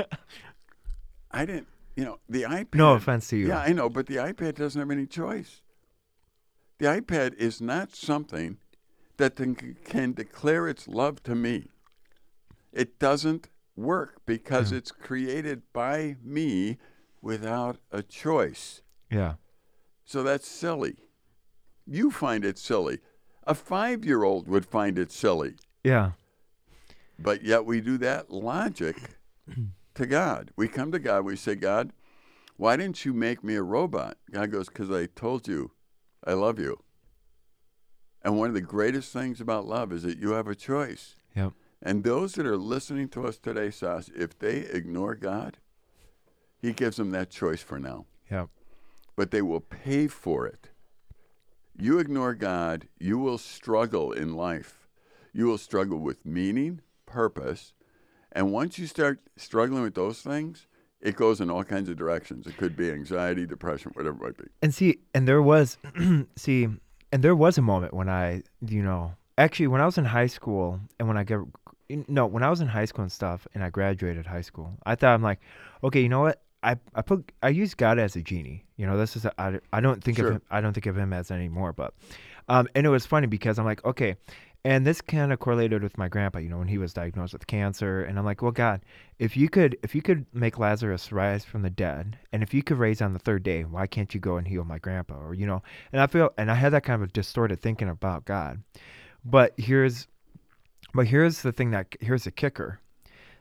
I 1.31 1.47
didn't, 1.47 1.69
you 1.97 2.05
know, 2.05 2.19
the 2.29 2.43
iPad. 2.43 2.75
no 2.75 2.95
offense 2.95 3.29
to 3.29 3.37
you. 3.37 3.49
Yeah, 3.49 3.61
I 3.61 3.73
know, 3.73 3.89
but 3.89 4.07
the 4.07 4.17
iPad 4.17 4.57
doesn't 4.57 4.79
have 4.79 4.91
any 4.91 5.07
choice. 5.07 5.63
The 6.79 6.87
iPad 6.87 7.35
is 7.35 7.61
not 7.61 7.95
something 7.95 8.59
that 9.17 9.37
can, 9.37 9.55
can 9.85 10.13
declare 10.13 10.69
its 10.69 10.87
love 10.89 11.23
to 11.23 11.35
me. 11.35 11.69
It 12.73 12.99
doesn't 12.99 13.49
work 13.77 14.21
because 14.27 14.71
Yeah. 14.73 14.79
it's 14.79 14.91
created 14.93 15.63
by 15.73 16.17
me 16.23 16.79
without 17.23 17.79
a 17.91 18.03
choice. 18.03 18.83
Yeah. 19.11 19.35
So 20.05 20.23
that's 20.23 20.47
silly. 20.47 20.97
You 21.87 22.11
find 22.11 22.45
it 22.45 22.59
silly. 22.59 22.99
A 23.47 23.55
five 23.55 24.05
year 24.05 24.23
old 24.23 24.49
would 24.49 24.67
find 24.67 24.99
it 24.99 25.13
silly. 25.13 25.55
Yeah. 25.83 26.13
But 27.19 27.43
yet 27.43 27.65
we 27.65 27.81
do 27.81 27.99
that 27.99 28.31
logic 28.31 28.97
to 29.95 30.07
God. 30.07 30.51
We 30.57 30.69
come 30.69 30.93
to 30.93 30.99
God, 30.99 31.25
we 31.25 31.37
say, 31.37 31.55
God, 31.55 31.93
why 32.57 32.77
didn't 32.77 33.05
you 33.05 33.13
make 33.13 33.43
me 33.43 33.57
a 33.57 33.63
robot? 33.63 34.17
God 34.31 34.51
goes, 34.51 34.69
Because 34.69 34.91
I 34.91 35.07
told 35.07 35.49
you 35.49 35.73
I 36.25 36.33
love 36.35 36.59
you. 36.59 36.83
And 38.23 38.39
one 38.39 38.49
of 38.49 38.55
the 38.55 38.61
greatest 38.61 39.13
things 39.13 39.41
about 39.41 39.67
love 39.67 39.93
is 39.93 40.03
that 40.03 40.19
you 40.19 40.31
have 40.31 40.49
a 40.49 40.55
choice. 40.55 41.17
Yep. 41.37 41.53
And 41.83 42.03
those 42.03 42.33
that 42.35 42.47
are 42.47 42.57
listening 42.57 43.09
to 43.11 43.27
us 43.27 43.37
today, 43.37 43.71
Sas, 43.71 44.11
if 44.17 44.39
they 44.39 44.59
ignore 44.59 45.15
God, 45.15 45.59
He 46.57 46.73
gives 46.73 46.97
them 46.97 47.11
that 47.11 47.29
choice 47.29 47.61
for 47.61 47.79
now. 47.79 48.07
Yep. 48.31 48.49
But 49.17 49.31
they 49.31 49.43
will 49.43 49.61
pay 49.61 50.07
for 50.07 50.47
it. 50.47 50.71
You 51.77 51.99
ignore 51.99 52.35
God, 52.35 52.89
you 52.99 53.19
will 53.19 53.39
struggle 53.39 54.13
in 54.13 54.35
life. 54.35 54.89
You 55.33 55.47
will 55.47 55.59
struggle 55.59 55.99
with 55.99 56.25
meaning, 56.25 56.81
purpose, 57.07 57.75
and 58.35 58.53
once 58.53 58.79
you 58.79 58.87
start 58.87 59.21
struggling 59.37 59.83
with 59.83 59.95
those 59.95 60.21
things, 60.21 60.67
it 61.01 61.17
goes 61.17 61.41
in 61.41 61.51
all 61.51 61.63
kinds 61.63 61.89
of 61.89 61.97
directions. 61.97 62.47
It 62.47 62.57
could 62.57 62.77
be 62.77 62.91
anxiety, 62.91 63.47
depression, 63.47 63.93
whatever 63.95 64.17
it 64.17 64.23
might 64.23 64.37
be. 64.37 64.51
And 64.61 64.75
see, 64.75 64.99
and 65.15 65.29
there 65.29 65.41
was, 65.41 65.79
see, 66.37 66.69
and 67.13 67.23
there 67.23 67.37
was 67.37 67.59
a 67.59 67.63
moment 67.63 67.95
when 67.95 68.09
I, 68.09 68.43
you 68.67 68.83
know, 68.83 69.15
actually 69.39 69.69
when 69.69 69.81
I 69.81 69.87
was 69.87 69.99
in 69.99 70.05
high 70.05 70.27
school 70.27 70.81
and 70.99 71.07
when 71.07 71.17
I 71.17 71.23
got, 71.23 71.47
no, 72.09 72.27
when 72.27 72.43
I 72.43 72.51
was 72.51 72.61
in 72.61 72.67
high 72.67 72.87
school 72.87 73.03
and 73.03 73.13
stuff 73.13 73.47
and 73.55 73.63
I 73.63 73.71
graduated 73.71 74.27
high 74.27 74.41
school, 74.41 74.73
I 74.85 74.97
thought 74.97 75.15
I'm 75.15 75.23
like, 75.23 75.41
okay, 75.85 76.01
you 76.01 76.09
know 76.09 76.23
what? 76.23 76.43
I, 76.65 76.77
I 76.95 77.03
put 77.03 77.31
I 77.43 77.51
use 77.51 77.75
God 77.75 77.99
as 77.99 78.17
a 78.17 78.23
genie. 78.23 78.65
You 78.77 78.87
know, 78.87 78.97
this 78.97 79.17
is 79.17 79.25
a, 79.25 79.41
I, 79.41 79.61
I 79.73 79.81
don't 79.81 80.03
think 80.03 80.17
Sure. 80.17 80.29
of 80.29 80.33
him 80.35 80.43
I 80.51 80.61
don't 80.61 80.73
think 80.73 80.87
of 80.87 80.97
him 80.99 81.13
as 81.13 81.31
anymore. 81.31 81.73
But, 81.73 81.95
um, 82.49 82.67
and 82.75 82.87
it 82.87 82.91
was 82.91 83.07
funny 83.07 83.27
because 83.27 83.59
I'm 83.59 83.65
like, 83.65 83.85
okay, 83.85 84.17
and 84.65 84.87
this 84.87 85.03
kind 85.03 85.31
of 85.33 85.39
correlated 85.41 85.83
with 85.83 85.99
my 85.99 86.09
grandpa. 86.09 86.39
You 86.39 86.49
know, 86.49 86.59
when 86.59 86.69
he 86.69 86.79
was 86.79 86.95
diagnosed 86.95 87.35
with 87.35 87.47
cancer, 87.47 88.03
and 88.03 88.19
I'm 88.19 88.25
like, 88.25 88.41
well, 88.41 88.51
God, 88.51 88.81
if 89.19 89.37
you 89.37 89.49
could 89.51 89.77
if 89.83 89.95
you 89.95 90.01
could 90.03 90.25
make 90.33 90.59
Lazarus 90.59 91.13
rise 91.13 91.45
from 91.45 91.63
the 91.63 91.71
dead, 91.71 92.19
and 92.33 92.43
if 92.43 92.55
you 92.55 92.63
could 92.63 92.79
raise 92.79 93.03
on 93.03 93.13
the 93.13 93.19
third 93.19 93.43
day, 93.43 93.63
why 93.65 93.87
can't 93.87 94.15
you 94.15 94.21
go 94.21 94.37
and 94.39 94.49
heal 94.49 94.65
my 94.65 94.79
grandpa? 94.79 95.17
Or 95.19 95.35
you 95.35 95.47
know, 95.47 95.63
and 95.93 96.01
I 96.01 96.07
feel 96.07 96.33
and 96.39 96.51
I 96.51 96.55
had 96.55 96.73
that 96.73 96.83
kind 96.85 97.03
of 97.03 97.13
distorted 97.13 97.61
thinking 97.61 97.91
about 97.91 98.25
God. 98.25 98.63
But 99.25 99.53
here's, 99.57 100.07
but 100.95 101.07
here's 101.07 101.43
the 101.43 101.53
thing 101.53 101.71
that 101.73 101.95
here's 102.01 102.25
the 102.25 102.31
kicker. 102.31 102.81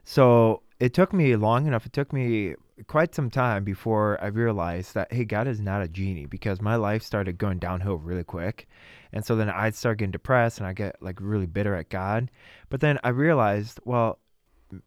So 0.04 0.62
it 0.80 0.94
took 0.94 1.14
me 1.14 1.36
long 1.38 1.68
enough. 1.68 1.86
It 1.86 1.94
took 1.94 2.12
me 2.12 2.56
quite 2.88 3.14
some 3.14 3.30
time 3.30 3.64
before 3.64 4.22
I 4.22 4.28
realized 4.28 4.94
that 4.96 5.12
hey, 5.12 5.26
God 5.26 5.48
is 5.48 5.60
not 5.60 5.82
a 5.82 5.88
genie 5.88 6.26
because 6.26 6.62
my 6.62 6.76
life 6.76 7.04
started 7.04 7.38
going 7.38 7.60
downhill 7.60 7.98
really 7.98 8.24
quick, 8.24 8.68
and 9.12 9.26
so 9.26 9.36
then 9.36 9.50
I'd 9.50 9.76
start 9.76 10.00
getting 10.00 10.12
depressed 10.12 10.58
and 10.58 10.68
I 10.68 10.74
get 10.74 11.02
like 11.02 11.20
really 11.22 11.46
bitter 11.46 11.76
at 11.76 11.90
God. 11.90 12.32
But 12.70 12.82
then 12.82 13.00
I 13.04 13.10
realized, 13.10 13.80
well, 13.86 14.20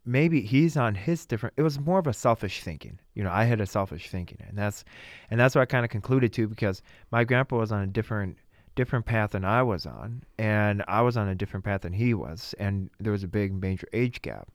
maybe 0.05 0.41
he's 0.41 0.77
on 0.77 0.95
his 0.95 1.27
different. 1.27 1.55
It 1.57 1.63
was 1.63 1.79
more 1.79 1.99
of 1.99 2.07
a 2.07 2.13
selfish 2.13 2.63
thinking. 2.63 2.99
You 3.15 3.25
know, 3.25 3.31
I 3.31 3.45
had 3.45 3.61
a 3.61 3.67
selfish 3.67 4.09
thinking, 4.09 4.39
and 4.47 4.57
that's 4.57 4.85
and 5.31 5.39
that's 5.39 5.55
what 5.55 5.63
I 5.63 5.67
kind 5.67 5.85
of 5.85 5.91
concluded 5.91 6.33
to 6.35 6.49
because 6.49 6.83
my 7.11 7.25
grandpa 7.25 7.59
was 7.59 7.73
on 7.73 7.83
a 7.83 7.87
different 7.87 8.37
different 8.75 9.07
path 9.07 9.31
than 9.31 9.45
I 9.45 9.63
was 9.63 9.87
on, 9.87 10.23
and 10.39 10.85
I 10.87 11.03
was 11.03 11.17
on 11.17 11.29
a 11.29 11.35
different 11.35 11.65
path 11.65 11.83
than 11.83 11.93
he 11.93 12.15
was, 12.15 12.55
and 12.59 12.91
there 13.01 13.13
was 13.13 13.23
a 13.23 13.29
big 13.29 13.55
major 13.55 13.89
age 13.93 14.23
gap. 14.23 14.49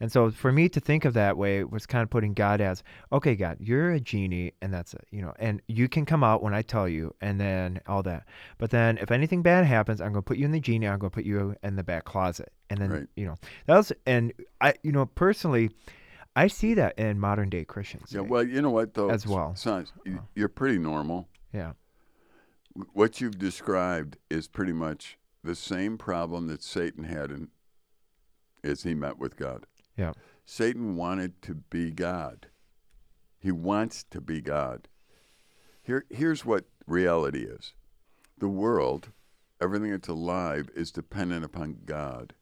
And 0.00 0.10
so 0.10 0.30
for 0.30 0.50
me 0.50 0.68
to 0.70 0.80
think 0.80 1.04
of 1.04 1.12
that 1.14 1.36
way 1.36 1.62
was 1.62 1.84
kind 1.86 2.02
of 2.02 2.08
putting 2.10 2.32
God 2.32 2.60
as, 2.62 2.82
okay, 3.12 3.36
God, 3.36 3.58
you're 3.60 3.90
a 3.92 4.00
genie, 4.00 4.52
and 4.62 4.72
that's 4.72 4.94
it, 4.94 5.06
you 5.10 5.20
know, 5.20 5.34
and 5.38 5.60
you 5.68 5.88
can 5.88 6.06
come 6.06 6.24
out 6.24 6.42
when 6.42 6.54
I 6.54 6.62
tell 6.62 6.88
you, 6.88 7.14
and 7.20 7.38
then 7.38 7.80
all 7.86 8.02
that. 8.04 8.24
But 8.58 8.70
then 8.70 8.96
if 8.98 9.10
anything 9.10 9.42
bad 9.42 9.66
happens, 9.66 10.00
I'm 10.00 10.12
going 10.12 10.22
to 10.22 10.26
put 10.26 10.38
you 10.38 10.46
in 10.46 10.52
the 10.52 10.60
genie. 10.60 10.88
I'm 10.88 10.98
going 10.98 11.10
to 11.10 11.14
put 11.14 11.24
you 11.26 11.54
in 11.62 11.76
the 11.76 11.84
back 11.84 12.04
closet, 12.06 12.50
and 12.70 12.80
then 12.80 12.90
Right. 12.90 13.06
you 13.14 13.26
know 13.26 13.36
that 13.66 13.76
was, 13.76 13.92
and 14.06 14.32
I, 14.60 14.74
you 14.82 14.90
know, 14.92 15.04
personally, 15.06 15.70
I 16.34 16.46
see 16.46 16.72
that 16.74 16.98
in 16.98 17.18
modern 17.20 17.50
day 17.50 17.64
Christians. 17.64 18.12
Yeah, 18.12 18.20
well, 18.20 18.42
you 18.42 18.62
know 18.62 18.70
what, 18.70 18.94
though? 18.94 19.10
As 19.10 19.26
well. 19.26 19.54
Sons, 19.54 19.92
Oh. 20.06 20.10
Uh-huh. 20.10 20.20
you're 20.34 20.48
pretty 20.48 20.78
normal. 20.78 21.28
yeah, 21.52 21.72
What 22.94 23.20
you've 23.20 23.38
described 23.38 24.16
is 24.30 24.48
pretty 24.48 24.72
much 24.72 25.18
the 25.42 25.54
same 25.54 25.98
problem 25.98 26.46
that 26.46 26.62
Satan 26.62 27.04
had 27.04 27.30
in, 27.30 27.48
as 28.62 28.84
he 28.84 28.94
met 28.94 29.18
with 29.18 29.36
God. 29.36 29.66
Yeah, 30.00 30.12
Satan 30.46 30.96
wanted 30.96 31.42
to 31.42 31.54
be 31.54 31.90
God. 31.90 32.46
He 33.38 33.52
wants 33.52 34.02
to 34.10 34.20
be 34.22 34.40
God. 34.40 34.88
Here, 35.82 36.06
here's 36.08 36.42
what 36.42 36.64
reality 36.86 37.44
is 37.44 37.74
the 38.38 38.48
world 38.48 39.10
everything 39.60 39.90
that's 39.90 40.08
alive 40.08 40.70
is 40.74 40.90
dependent 40.90 41.44
upon 41.44 41.80
God, 41.84 42.32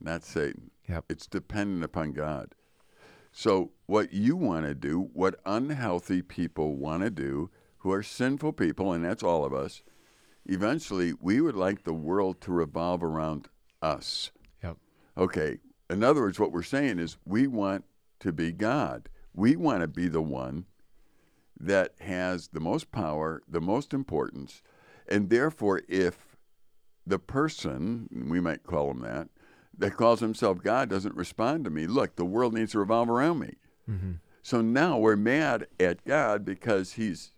not 0.00 0.24
Satan. 0.24 0.72
Yep. 0.88 1.04
It's 1.08 1.28
dependent 1.28 1.84
upon 1.84 2.12
God. 2.12 2.56
So, 3.30 3.70
what 3.86 4.12
you 4.12 4.36
want 4.36 4.66
to 4.66 4.74
do, 4.74 5.10
what 5.12 5.40
unhealthy 5.46 6.22
people 6.22 6.74
want 6.76 7.04
to 7.04 7.10
do, 7.10 7.50
who 7.78 7.92
are 7.92 8.02
sinful 8.02 8.54
people, 8.54 8.92
and 8.92 9.04
that's 9.04 9.22
all 9.22 9.44
of 9.44 9.54
us, 9.54 9.82
eventually 10.44 11.12
we 11.20 11.40
would 11.40 11.56
like 11.56 11.84
the 11.84 11.94
world 11.94 12.40
to 12.40 12.52
revolve 12.52 13.04
around 13.04 13.48
us. 13.80 14.32
Yep. 14.62 14.76
Okay. 15.16 15.58
In 15.90 16.02
other 16.02 16.22
words, 16.22 16.38
what 16.38 16.52
we're 16.52 16.62
saying 16.62 16.98
is 16.98 17.16
we 17.24 17.46
want 17.46 17.84
to 18.20 18.32
be 18.32 18.52
God. 18.52 19.08
We 19.34 19.56
want 19.56 19.82
to 19.82 19.88
be 19.88 20.08
the 20.08 20.22
one 20.22 20.66
that 21.60 21.92
has 22.00 22.48
the 22.48 22.60
most 22.60 22.90
power, 22.90 23.42
the 23.48 23.60
most 23.60 23.92
importance, 23.94 24.62
and 25.08 25.28
therefore, 25.30 25.82
if 25.88 26.36
the 27.06 27.18
person, 27.18 28.08
we 28.30 28.40
might 28.40 28.62
call 28.64 28.90
him 28.90 29.00
that, 29.00 29.28
that 29.76 29.96
calls 29.96 30.20
himself 30.20 30.62
God 30.62 30.88
doesn't 30.88 31.14
respond 31.14 31.64
to 31.64 31.70
me, 31.70 31.86
look, 31.86 32.16
the 32.16 32.24
world 32.24 32.54
needs 32.54 32.72
to 32.72 32.78
revolve 32.78 33.10
around 33.10 33.40
me. 33.40 33.54
Mm-hmm. 33.90 34.12
So 34.42 34.60
now 34.62 34.98
we're 34.98 35.16
mad 35.16 35.66
at 35.78 36.04
God 36.04 36.44
because 36.44 36.92
he's 36.92 37.32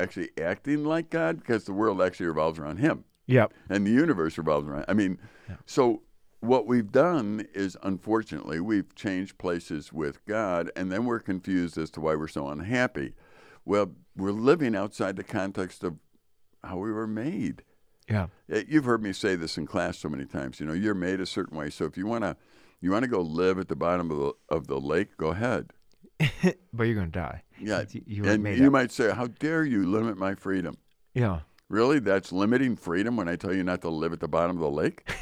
actually 0.00 0.30
acting 0.40 0.84
like 0.84 1.10
God 1.10 1.38
because 1.38 1.64
the 1.64 1.72
world 1.72 2.02
actually 2.02 2.26
revolves 2.26 2.58
around 2.58 2.78
him 2.78 3.04
Yep. 3.26 3.52
and 3.70 3.86
the 3.86 3.90
universe 3.92 4.36
revolves 4.36 4.66
around. 4.68 4.84
I 4.88 4.94
mean, 4.94 5.18
Yeah. 5.48 5.56
so 5.66 6.02
what 6.46 6.66
we've 6.66 6.92
done 6.92 7.46
is 7.54 7.76
unfortunately 7.82 8.60
we've 8.60 8.94
changed 8.94 9.38
places 9.38 9.92
with 9.92 10.24
God, 10.26 10.70
and 10.76 10.90
then 10.92 11.04
we're 11.04 11.20
confused 11.20 11.78
as 11.78 11.90
to 11.92 12.00
why 12.00 12.14
we're 12.14 12.28
so 12.28 12.48
unhappy. 12.48 13.14
Well, 13.64 13.92
we're 14.16 14.30
living 14.30 14.76
outside 14.76 15.16
the 15.16 15.24
context 15.24 15.82
of 15.82 15.96
how 16.62 16.78
we 16.78 16.92
were 16.92 17.06
made. 17.06 17.62
Yeah. 18.08 18.26
Uh, 18.52 18.60
You've 18.68 18.84
heard 18.84 19.02
me 19.02 19.12
say 19.12 19.36
this 19.36 19.56
in 19.56 19.66
class 19.66 19.98
so 19.98 20.08
many 20.08 20.26
times. 20.26 20.60
You 20.60 20.66
know, 20.66 20.72
you're 20.74 20.94
made 20.94 21.20
a 21.20 21.26
certain 21.26 21.56
way. 21.56 21.70
So 21.70 21.84
if 21.86 21.96
you 21.96 22.06
want 22.06 22.24
to, 22.24 22.36
you 22.80 22.90
want 22.90 23.04
to 23.04 23.10
go 23.10 23.20
live 23.22 23.58
at 23.58 23.68
the 23.68 23.76
bottom 23.76 24.10
of 24.10 24.18
the 24.18 24.32
of 24.50 24.66
the 24.66 24.78
lake, 24.78 25.16
go 25.16 25.28
ahead. 25.28 25.70
but 26.72 26.84
you're 26.84 26.94
gonna 26.94 27.06
die. 27.08 27.42
Yeah, 27.58 27.84
you 28.06 28.24
and 28.24 28.42
made 28.42 28.58
you 28.58 28.66
up. 28.66 28.72
might 28.72 28.92
say, 28.92 29.10
"How 29.10 29.26
dare 29.26 29.64
you 29.64 29.86
limit 29.86 30.18
my 30.18 30.34
freedom?" 30.34 30.76
Yeah. 31.14 31.40
Really, 31.70 31.98
that's 31.98 32.30
limiting 32.30 32.76
freedom 32.76 33.16
when 33.16 33.26
I 33.26 33.36
tell 33.36 33.54
you 33.54 33.64
not 33.64 33.80
to 33.82 33.88
live 33.88 34.12
at 34.12 34.20
the 34.20 34.28
bottom 34.28 34.56
of 34.56 34.60
the 34.60 34.70
lake. 34.70 35.08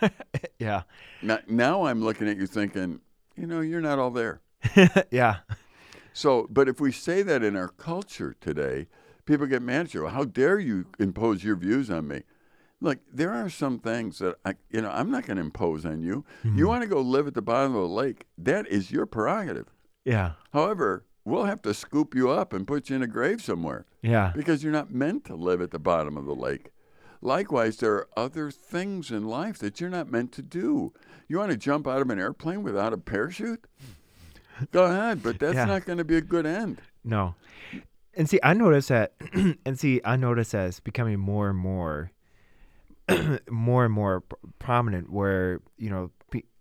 yeah. 0.58 0.82
Now, 1.22 1.38
now 1.48 1.84
I'm 1.84 2.02
looking 2.02 2.28
at 2.28 2.36
you 2.36 2.46
thinking, 2.46 3.00
you 3.36 3.46
know, 3.46 3.60
you're 3.60 3.80
not 3.80 3.98
all 3.98 4.10
there. 4.10 4.40
yeah. 5.10 5.38
So, 6.12 6.46
but 6.50 6.68
if 6.68 6.80
we 6.80 6.92
say 6.92 7.22
that 7.22 7.42
in 7.42 7.56
our 7.56 7.68
culture 7.68 8.34
today, 8.40 8.88
people 9.24 9.46
get 9.46 9.62
mad 9.62 9.86
at 9.86 9.94
you. 9.94 10.06
How 10.06 10.24
dare 10.24 10.58
you 10.58 10.86
impose 10.98 11.44
your 11.44 11.56
views 11.56 11.90
on 11.90 12.08
me? 12.08 12.22
Look, 12.80 12.98
there 13.12 13.32
are 13.32 13.50
some 13.50 13.78
things 13.78 14.18
that 14.18 14.36
I, 14.44 14.54
you 14.70 14.80
know, 14.80 14.90
I'm 14.90 15.10
not 15.10 15.26
going 15.26 15.36
to 15.36 15.42
impose 15.42 15.84
on 15.84 16.02
you. 16.02 16.24
You 16.42 16.50
mm-hmm. 16.50 16.66
want 16.66 16.82
to 16.82 16.88
go 16.88 17.00
live 17.00 17.26
at 17.26 17.34
the 17.34 17.42
bottom 17.42 17.74
of 17.74 17.82
the 17.82 17.94
lake? 17.94 18.26
That 18.38 18.66
is 18.68 18.90
your 18.90 19.06
prerogative. 19.06 19.66
Yeah. 20.04 20.32
However, 20.52 21.04
we'll 21.24 21.44
have 21.44 21.62
to 21.62 21.74
scoop 21.74 22.14
you 22.14 22.30
up 22.30 22.52
and 22.52 22.66
put 22.66 22.88
you 22.88 22.96
in 22.96 23.02
a 23.02 23.06
grave 23.06 23.42
somewhere 23.42 23.86
Yeah. 24.02 24.32
because 24.34 24.62
you're 24.62 24.72
not 24.72 24.92
meant 24.92 25.24
to 25.26 25.34
live 25.34 25.60
at 25.60 25.70
the 25.70 25.78
bottom 25.78 26.16
of 26.16 26.24
the 26.24 26.34
lake. 26.34 26.70
Likewise, 27.22 27.76
there 27.78 27.92
are 27.94 28.08
other 28.16 28.50
things 28.50 29.10
in 29.10 29.26
life 29.26 29.58
that 29.58 29.80
you're 29.80 29.90
not 29.90 30.10
meant 30.10 30.32
to 30.32 30.42
do. 30.42 30.92
You 31.28 31.38
want 31.38 31.50
to 31.50 31.56
jump 31.56 31.86
out 31.86 32.00
of 32.00 32.08
an 32.10 32.18
airplane 32.18 32.62
without 32.62 32.92
a 32.92 32.98
parachute? 32.98 33.64
Go 34.72 34.84
ahead, 34.84 35.22
but 35.22 35.38
that's 35.38 35.54
Yeah. 35.54 35.64
not 35.66 35.84
going 35.84 35.98
to 35.98 36.04
be 36.04 36.16
a 36.16 36.20
good 36.22 36.46
end. 36.46 36.80
No. 37.04 37.34
And 38.14 38.28
see, 38.28 38.40
I 38.42 38.54
notice 38.54 38.88
that, 38.88 39.12
and 39.64 39.78
see, 39.78 40.00
I 40.04 40.16
notice 40.16 40.50
that 40.50 40.66
it's 40.68 40.80
becoming 40.80 41.18
more 41.18 41.48
and 41.50 41.58
more, 41.58 42.10
more 43.50 43.84
and 43.84 43.92
more 43.94 44.22
prominent. 44.58 45.10
Where 45.10 45.60
you 45.76 45.90
know, 45.90 46.10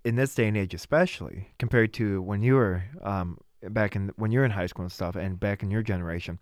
in 0.06 0.16
this 0.16 0.36
day 0.36 0.48
and 0.48 0.56
age, 0.58 0.74
especially 0.74 1.50
compared 1.58 1.94
to 1.96 2.22
when 2.22 2.42
you 2.44 2.56
were 2.56 2.84
um, 3.02 3.38
back 3.64 3.96
in 3.96 4.12
when 4.16 4.32
you're 4.32 4.46
in 4.46 4.52
high 4.52 4.68
school 4.68 4.84
and 4.84 4.92
stuff, 4.92 5.16
and 5.16 5.40
back 5.40 5.64
in 5.64 5.72
your 5.72 5.82
generation, 5.82 6.40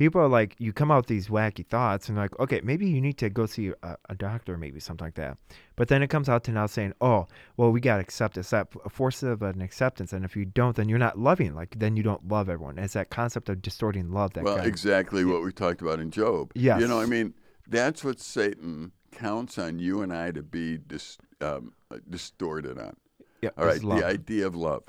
people 0.00 0.18
are 0.18 0.28
like, 0.28 0.56
you 0.58 0.72
come 0.72 0.90
out 0.90 0.96
with 0.96 1.08
these 1.08 1.28
wacky 1.28 1.64
thoughts, 1.64 2.08
and 2.08 2.16
like, 2.16 2.36
okay, 2.40 2.62
maybe 2.64 2.88
you 2.88 3.02
need 3.02 3.18
to 3.18 3.28
go 3.28 3.44
see 3.44 3.70
a, 3.82 3.96
a 4.08 4.14
doctor, 4.14 4.56
maybe 4.56 4.80
something 4.80 5.06
like 5.06 5.14
that. 5.14 5.36
But 5.76 5.88
then 5.88 6.02
it 6.02 6.08
comes 6.08 6.26
out 6.26 6.42
to 6.44 6.52
now 6.52 6.64
saying, 6.64 6.94
oh, 7.02 7.26
well, 7.58 7.70
we 7.70 7.80
got 7.82 7.96
to 7.96 8.00
accept 8.00 8.34
this, 8.36 8.48
that 8.48 8.68
force 8.90 9.22
of 9.22 9.42
an 9.42 9.60
acceptance, 9.60 10.14
and 10.14 10.24
if 10.24 10.34
you 10.34 10.46
don't, 10.46 10.74
then 10.74 10.88
you're 10.88 10.98
not 10.98 11.18
loving. 11.18 11.54
Like, 11.54 11.78
then 11.78 11.98
you 11.98 12.02
don't 12.02 12.26
love 12.26 12.48
everyone. 12.48 12.78
It's 12.78 12.94
that 12.94 13.10
concept 13.10 13.50
of 13.50 13.60
distorting 13.60 14.10
love 14.10 14.32
that 14.32 14.44
Well, 14.44 14.56
guy. 14.56 14.64
exactly 14.64 15.22
what 15.26 15.42
we 15.42 15.52
talked 15.52 15.82
about 15.82 16.00
in 16.00 16.10
Job. 16.10 16.50
Yes. 16.54 16.80
You 16.80 16.88
know, 16.88 16.98
I 16.98 17.04
mean, 17.04 17.34
that's 17.68 18.02
what 18.02 18.20
Satan 18.20 18.92
counts 19.12 19.58
on 19.58 19.78
you 19.78 20.00
and 20.00 20.14
I 20.14 20.30
to 20.30 20.42
be 20.42 20.78
dis, 20.78 21.18
um, 21.42 21.74
distorted 22.08 22.78
on. 22.78 22.96
yeah, 23.42 23.50
All 23.58 23.66
right, 23.66 23.82
love. 23.84 23.98
the 24.00 24.06
idea 24.06 24.46
of 24.46 24.54
love. 24.56 24.84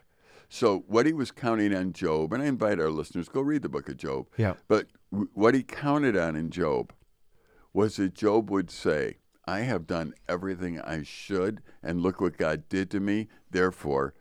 So, 0.54 0.80
what 0.88 1.06
he 1.06 1.14
was 1.14 1.32
counting 1.32 1.74
on 1.74 1.94
Job, 1.94 2.34
and 2.34 2.44
I 2.44 2.48
invite 2.48 2.78
our 2.78 2.90
listeners 2.90 3.30
go 3.30 3.40
read 3.40 3.62
the 3.62 3.70
book 3.70 3.88
of 3.88 3.96
Job. 3.96 4.28
Yeah. 4.36 4.56
But 4.68 4.88
w- 5.10 5.30
what 5.34 5.56
he 5.56 5.64
counted 5.64 6.18
on 6.18 6.36
in 6.36 6.50
Job 6.50 6.92
was 7.72 7.96
that 7.96 8.14
Job 8.14 8.52
would 8.52 8.70
say, 8.70 9.20
"I 9.46 9.62
have 9.62 9.88
done 9.88 10.14
everything 10.28 10.78
I 10.82 11.04
should, 11.04 11.62
and 11.82 12.02
look 12.02 12.20
what 12.20 12.36
God 12.36 12.68
did 12.68 12.92
to 12.92 13.00
me. 13.00 13.30
Therefore, 13.50 14.14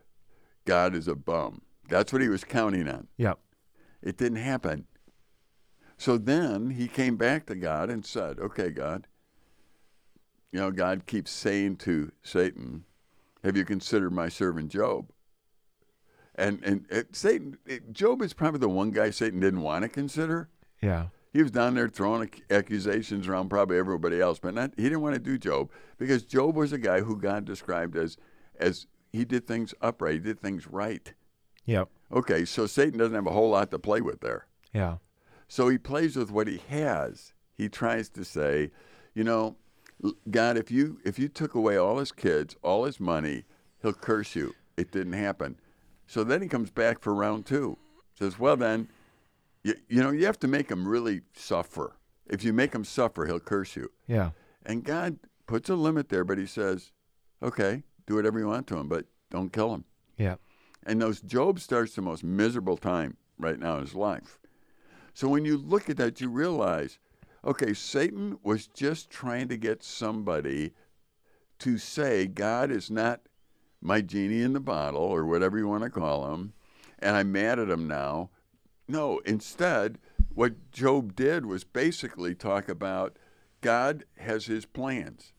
God 0.65 0.95
is 0.95 1.09
a 1.09 1.17
bum." 1.17 1.63
That's 1.89 2.13
what 2.13 2.23
he 2.23 2.29
was 2.29 2.45
counting 2.45 2.89
on. 2.89 3.09
Yeah. 3.17 3.35
It 4.01 4.17
didn't 4.17 4.39
happen. 4.39 4.87
So 5.97 6.17
then 6.17 6.71
he 6.71 6.87
came 6.87 7.17
back 7.17 7.47
to 7.47 7.57
God 7.57 7.91
and 7.91 8.07
said, 8.07 8.39
Okay, 8.39 8.71
God, 8.71 9.09
you 10.53 10.61
know, 10.61 10.71
God 10.71 11.07
keeps 11.07 11.33
saying 11.33 11.79
to 11.79 12.13
Satan, 12.23 12.85
Have 13.43 13.57
you 13.57 13.65
considered 13.65 14.13
my 14.13 14.29
servant 14.29 14.71
Job? 14.71 15.11
And 16.41 16.65
and 16.65 16.87
it, 16.91 17.15
Satan, 17.15 17.59
it, 17.67 17.93
Job 17.93 18.23
is 18.23 18.33
probably 18.33 18.61
the 18.61 18.69
one 18.69 18.91
guy 18.91 19.11
Satan 19.11 19.41
didn't 19.41 19.63
want 19.63 19.83
to 19.83 19.89
consider. 19.89 20.49
Yeah. 20.83 21.07
He 21.33 21.43
was 21.43 21.53
down 21.53 21.75
there 21.75 21.89
throwing 21.89 22.29
accusations 22.51 23.29
around 23.29 23.51
probably 23.51 23.79
everybody 23.79 24.21
else, 24.21 24.41
but 24.41 24.55
not 24.55 24.73
he 24.77 24.85
didn't 24.85 25.03
want 25.03 25.15
to 25.15 25.21
do 25.21 25.39
Job 25.39 25.71
because 25.99 26.25
Job 26.25 26.57
was 26.57 26.73
a 26.73 26.79
guy 26.79 27.03
who 27.03 27.17
God 27.17 27.45
described 27.45 27.97
as 27.97 28.17
as 28.59 28.87
he 29.13 29.25
did 29.25 29.47
things 29.47 29.75
upright, 29.81 30.15
he 30.15 30.21
did 30.21 30.41
things 30.41 30.67
right. 30.67 31.13
Yeah. 31.65 31.85
Okay, 32.13 32.45
so 32.45 32.67
Satan 32.67 32.99
doesn't 32.99 33.15
have 33.15 33.27
a 33.27 33.33
whole 33.33 33.51
lot 33.51 33.71
to 33.71 33.79
play 33.79 34.01
with 34.01 34.21
there. 34.21 34.47
Yeah. 34.73 34.97
So 35.47 35.69
he 35.69 35.79
plays 35.79 36.17
with 36.17 36.31
what 36.31 36.49
he 36.49 36.61
has. 36.69 37.33
He 37.55 37.69
tries 37.69 38.09
to 38.11 38.25
say, 38.25 38.71
you 39.15 39.25
know, 39.25 39.57
God, 40.31 40.57
if 40.57 40.71
you 40.71 40.99
if 41.05 41.19
you 41.19 41.29
took 41.29 41.55
away 41.55 41.77
all 41.77 41.99
his 41.99 42.13
kids, 42.13 42.57
all 42.63 42.85
his 42.85 42.99
money, 42.99 43.45
he'll 43.83 43.93
curse 43.93 44.35
you. 44.35 44.55
It 44.77 44.91
didn't 44.91 45.13
happen. 45.13 45.61
So 46.11 46.25
then 46.25 46.43
he 46.43 46.49
comes 46.49 46.73
back 46.73 46.99
for 46.99 47.15
round 47.15 47.47
two. 47.47 47.79
Says, 48.19 48.37
well 48.37 48.57
then, 48.57 48.89
you, 49.63 49.75
you 49.87 50.03
know, 50.03 50.11
you 50.11 50.27
have 50.27 50.41
to 50.41 50.49
make 50.49 50.69
him 50.69 50.89
really 50.89 51.21
suffer. 51.35 51.93
If 52.27 52.43
you 52.43 52.53
make 52.53 52.75
him 52.75 52.83
suffer, 52.83 53.27
he'll 53.27 53.39
curse 53.39 53.77
you. 53.77 53.93
Yeah. 54.09 54.31
And 54.67 54.83
God 54.83 55.21
puts 55.47 55.71
a 55.71 55.77
limit 55.77 56.09
there, 56.09 56.25
but 56.25 56.37
he 56.37 56.47
says, 56.47 56.91
okay, 57.41 57.85
do 58.09 58.17
whatever 58.17 58.41
you 58.41 58.49
want 58.49 58.67
to 58.67 58.77
him, 58.77 58.89
but 58.89 59.05
don't 59.31 59.53
kill 59.53 59.73
him. 59.73 59.85
Yeah. 60.17 60.35
And 60.85 61.01
those 61.01 61.21
Job 61.21 61.61
starts 61.61 61.95
the 61.95 62.03
most 62.03 62.25
miserable 62.25 62.77
time 62.77 63.17
right 63.39 63.61
now 63.61 63.77
in 63.77 63.83
his 63.83 63.95
life. 63.95 64.41
So 65.15 65.29
when 65.29 65.45
you 65.45 65.57
look 65.57 65.89
at 65.89 65.97
that, 65.99 66.21
you 66.21 66.29
realize, 66.29 66.99
okay, 67.45 67.73
Satan 67.73 68.37
was 68.43 68.67
just 68.67 69.11
trying 69.11 69.47
to 69.47 69.57
get 69.57 69.85
somebody 69.85 70.73
to 71.61 71.79
say 71.79 72.27
God 72.27 72.73
is 72.73 72.91
not 72.91 73.21
my 73.81 74.01
genie 74.01 74.43
in 74.43 74.53
the 74.53 74.61
bottle 74.61 75.01
or 75.03 75.25
whatever 75.25 75.59
you 75.59 75.69
want 75.69 75.83
to 75.85 75.91
call 75.91 76.33
him, 76.35 76.53
and 76.99 77.17
I'm 77.17 77.33
mad 77.33 77.59
at 77.59 77.71
him 77.71 77.89
now. 77.89 78.31
No, 78.89 79.19
instead, 79.25 79.99
what 80.35 80.71
Job 80.73 81.15
did 81.15 81.47
was 81.47 81.65
basically 81.65 82.35
talk 82.35 82.69
about 82.69 83.17
God 83.61 84.05
has 84.19 84.47
his 84.47 84.67
plans. 84.67 85.33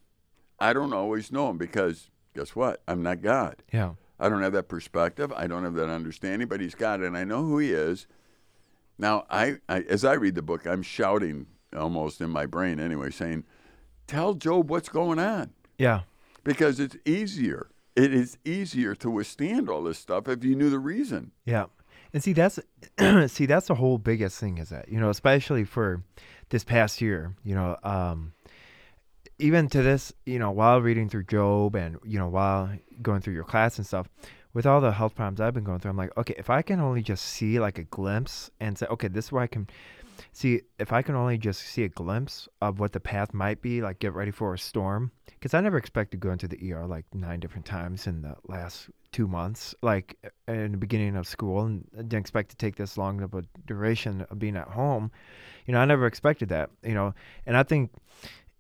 I 0.60 0.74
don't 0.74 0.94
always 0.94 1.32
know 1.32 1.48
them 1.48 1.58
because 1.58 2.10
guess 2.36 2.56
what? 2.56 2.82
I'm 2.88 3.04
not 3.04 3.22
God. 3.22 3.64
Yeah. 3.74 3.94
I 4.20 4.30
don't 4.30 4.44
have 4.44 4.54
that 4.54 4.70
perspective. 4.70 5.34
I 5.36 5.48
don't 5.48 5.64
have 5.64 5.74
that 5.74 5.90
understanding, 5.90 6.48
but 6.48 6.62
he's 6.62 6.76
God 6.76 7.02
and 7.02 7.18
I 7.18 7.24
know 7.24 7.44
who 7.44 7.58
he 7.58 7.72
is. 7.72 8.06
Now, 9.00 9.26
I, 9.32 9.58
I 9.68 9.82
as 9.82 10.06
I 10.06 10.14
read 10.14 10.36
the 10.36 10.44
book, 10.44 10.68
I'm 10.68 10.84
shouting 10.84 11.48
almost 11.76 12.22
in 12.22 12.30
my 12.30 12.46
brain 12.46 12.80
anyway, 12.80 13.10
saying, 13.10 13.46
"Tell 14.06 14.36
Job 14.36 14.70
what's 14.70 14.90
going 14.90 15.18
on," 15.18 15.54
Yeah. 15.80 16.02
because 16.44 16.80
it's 16.80 16.98
easier. 17.06 17.71
It 17.96 18.14
is 18.14 18.38
easier 18.46 18.96
to 18.96 19.10
withstand 19.10 19.70
all 19.70 19.84
this 19.84 19.98
stuff 19.98 20.28
if 20.28 20.44
you 20.44 20.56
knew 20.56 20.70
the 20.70 20.80
reason. 20.80 21.32
Yeah. 21.46 21.66
And 22.14 22.24
see 22.24 22.34
that's 22.34 22.60
see 23.28 23.46
that's 23.46 23.68
the 23.68 23.76
whole 23.76 23.98
biggest 23.98 24.40
thing 24.40 24.58
is 24.58 24.70
that, 24.70 24.90
you 24.90 25.00
know, 25.00 25.10
especially 25.10 25.64
for 25.64 26.04
this 26.50 26.64
past 26.64 27.02
year, 27.02 27.36
you 27.44 27.56
know, 27.56 27.78
um 27.84 28.34
even 29.40 29.68
to 29.70 29.82
this, 29.82 30.14
you 30.26 30.38
know, 30.38 30.52
while 30.52 30.82
reading 30.82 31.10
through 31.10 31.24
Job 31.24 31.76
and, 31.76 31.98
you 32.06 32.20
know, 32.20 32.28
while 32.28 32.70
going 33.02 33.22
through 33.22 33.34
your 33.34 33.44
class 33.44 33.78
and 33.78 33.88
stuff, 33.88 34.08
with 34.54 34.66
all 34.66 34.82
the 34.82 34.92
health 34.92 35.16
problems 35.16 35.40
I've 35.40 35.54
been 35.54 35.64
going 35.64 35.80
through, 35.80 35.92
I'm 35.92 35.98
like, 35.98 36.16
okay, 36.18 36.36
if 36.38 36.50
I 36.50 36.62
can 36.62 36.80
only 36.80 37.02
just 37.02 37.26
see 37.26 37.60
like 37.60 37.78
a 37.78 37.84
glimpse 37.84 38.52
and 38.60 38.78
say, 38.78 38.86
okay, 38.88 39.08
this 39.08 39.26
is 39.26 39.32
where 39.32 39.44
I 39.44 39.48
can 39.48 39.68
see 40.32 40.62
if 40.80 40.94
I 40.94 41.02
can 41.02 41.16
only 41.16 41.38
just 41.38 41.62
see 41.62 41.84
a 41.84 41.90
glimpse 41.90 42.48
of 42.62 42.80
what 42.80 42.94
the 42.94 43.00
path 43.00 43.34
might 43.34 43.62
be, 43.62 43.82
like 43.82 44.00
get 44.00 44.14
ready 44.14 44.32
for 44.32 44.54
a 44.54 44.60
storm. 44.60 45.12
Because 45.26 45.54
I 45.54 45.62
never 45.62 45.78
expected 45.78 46.22
to 46.22 46.28
go 46.28 46.32
into 46.32 46.48
the 46.48 46.74
ER 46.74 46.86
like 46.86 47.06
nine 47.14 47.40
different 47.40 47.66
times 47.66 48.08
in 48.08 48.22
the 48.22 48.36
last 48.48 48.90
two 49.12 49.28
months, 49.28 49.74
like 49.82 50.18
in 50.48 50.72
the 50.72 50.78
beginning 50.78 51.16
of 51.16 51.28
school, 51.28 51.62
and 51.62 51.88
I 51.94 52.04
didn't 52.04 52.22
expect 52.22 52.52
to 52.52 52.56
take 52.56 52.76
this 52.76 52.98
long 52.98 53.22
of 53.22 53.34
a 53.34 53.44
duration 53.66 54.26
of 54.30 54.40
being 54.40 54.56
at 54.56 54.68
home. 54.68 55.12
You 55.66 55.74
know, 55.74 55.80
I 55.80 55.86
never 55.86 56.06
expected 56.06 56.50
that. 56.50 56.70
You 56.84 56.94
know, 56.94 57.14
and 57.46 57.58
I 57.58 57.64
think 57.64 57.92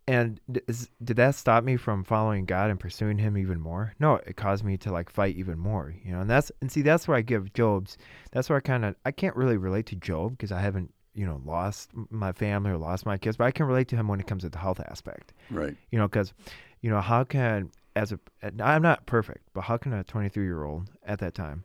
and 0.07 0.41
did 0.51 1.17
that 1.17 1.35
stop 1.35 1.63
me 1.63 1.77
from 1.77 2.03
following 2.03 2.45
God 2.45 2.69
and 2.69 2.79
pursuing 2.79 3.17
Him 3.17 3.37
even 3.37 3.59
more? 3.59 3.93
No, 3.99 4.15
it 4.25 4.35
caused 4.35 4.63
me 4.63 4.77
to 4.77 4.91
like 4.91 5.09
fight 5.09 5.37
even 5.37 5.59
more, 5.59 5.93
you 6.03 6.11
know. 6.11 6.21
And 6.21 6.29
that's 6.29 6.51
and 6.59 6.71
see, 6.71 6.81
that's 6.81 7.07
where 7.07 7.17
I 7.17 7.21
give 7.21 7.53
Job's. 7.53 7.97
That's 8.31 8.49
where 8.49 8.57
I 8.57 8.61
kind 8.61 8.83
of 8.83 8.95
I 9.05 9.11
can't 9.11 9.35
really 9.35 9.57
relate 9.57 9.85
to 9.87 9.95
Job 9.95 10.31
because 10.31 10.51
I 10.51 10.59
haven't 10.59 10.93
you 11.13 11.25
know 11.25 11.41
lost 11.45 11.89
my 12.09 12.31
family 12.31 12.71
or 12.71 12.77
lost 12.77 13.05
my 13.05 13.17
kids, 13.17 13.37
but 13.37 13.45
I 13.45 13.51
can 13.51 13.65
relate 13.65 13.87
to 13.89 13.95
him 13.95 14.07
when 14.07 14.19
it 14.19 14.27
comes 14.27 14.43
to 14.43 14.49
the 14.49 14.57
health 14.57 14.79
aspect. 14.79 15.33
Right. 15.49 15.75
You 15.91 15.99
know, 15.99 16.07
because 16.07 16.33
you 16.81 16.89
know 16.89 17.01
how 17.01 17.23
can 17.23 17.71
as 17.95 18.11
a 18.11 18.19
I'm 18.61 18.81
not 18.81 19.05
perfect, 19.05 19.47
but 19.53 19.61
how 19.61 19.77
can 19.77 19.93
a 19.93 20.03
23 20.03 20.43
year 20.43 20.63
old 20.63 20.89
at 21.05 21.19
that 21.19 21.33
time 21.33 21.63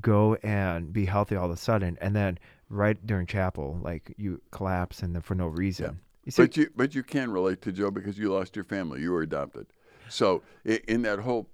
go 0.00 0.36
and 0.42 0.92
be 0.92 1.04
healthy 1.04 1.36
all 1.36 1.46
of 1.46 1.50
a 1.50 1.56
sudden 1.56 1.98
and 2.00 2.16
then 2.16 2.38
right 2.70 3.06
during 3.06 3.26
chapel 3.26 3.78
like 3.82 4.14
you 4.16 4.40
collapse 4.50 5.02
and 5.02 5.14
then 5.14 5.22
for 5.22 5.34
no 5.34 5.46
reason. 5.46 5.84
Yeah. 5.84 5.92
You 6.24 6.32
see, 6.32 6.42
but 6.42 6.56
you 6.56 6.70
but 6.76 6.94
you 6.94 7.02
can 7.02 7.32
relate 7.32 7.62
to 7.62 7.72
Job 7.72 7.94
because 7.94 8.16
you 8.16 8.32
lost 8.32 8.54
your 8.54 8.64
family. 8.64 9.00
You 9.00 9.12
were 9.12 9.22
adopted. 9.22 9.66
So 10.08 10.42
in 10.64 11.02
that 11.02 11.18
whole 11.18 11.48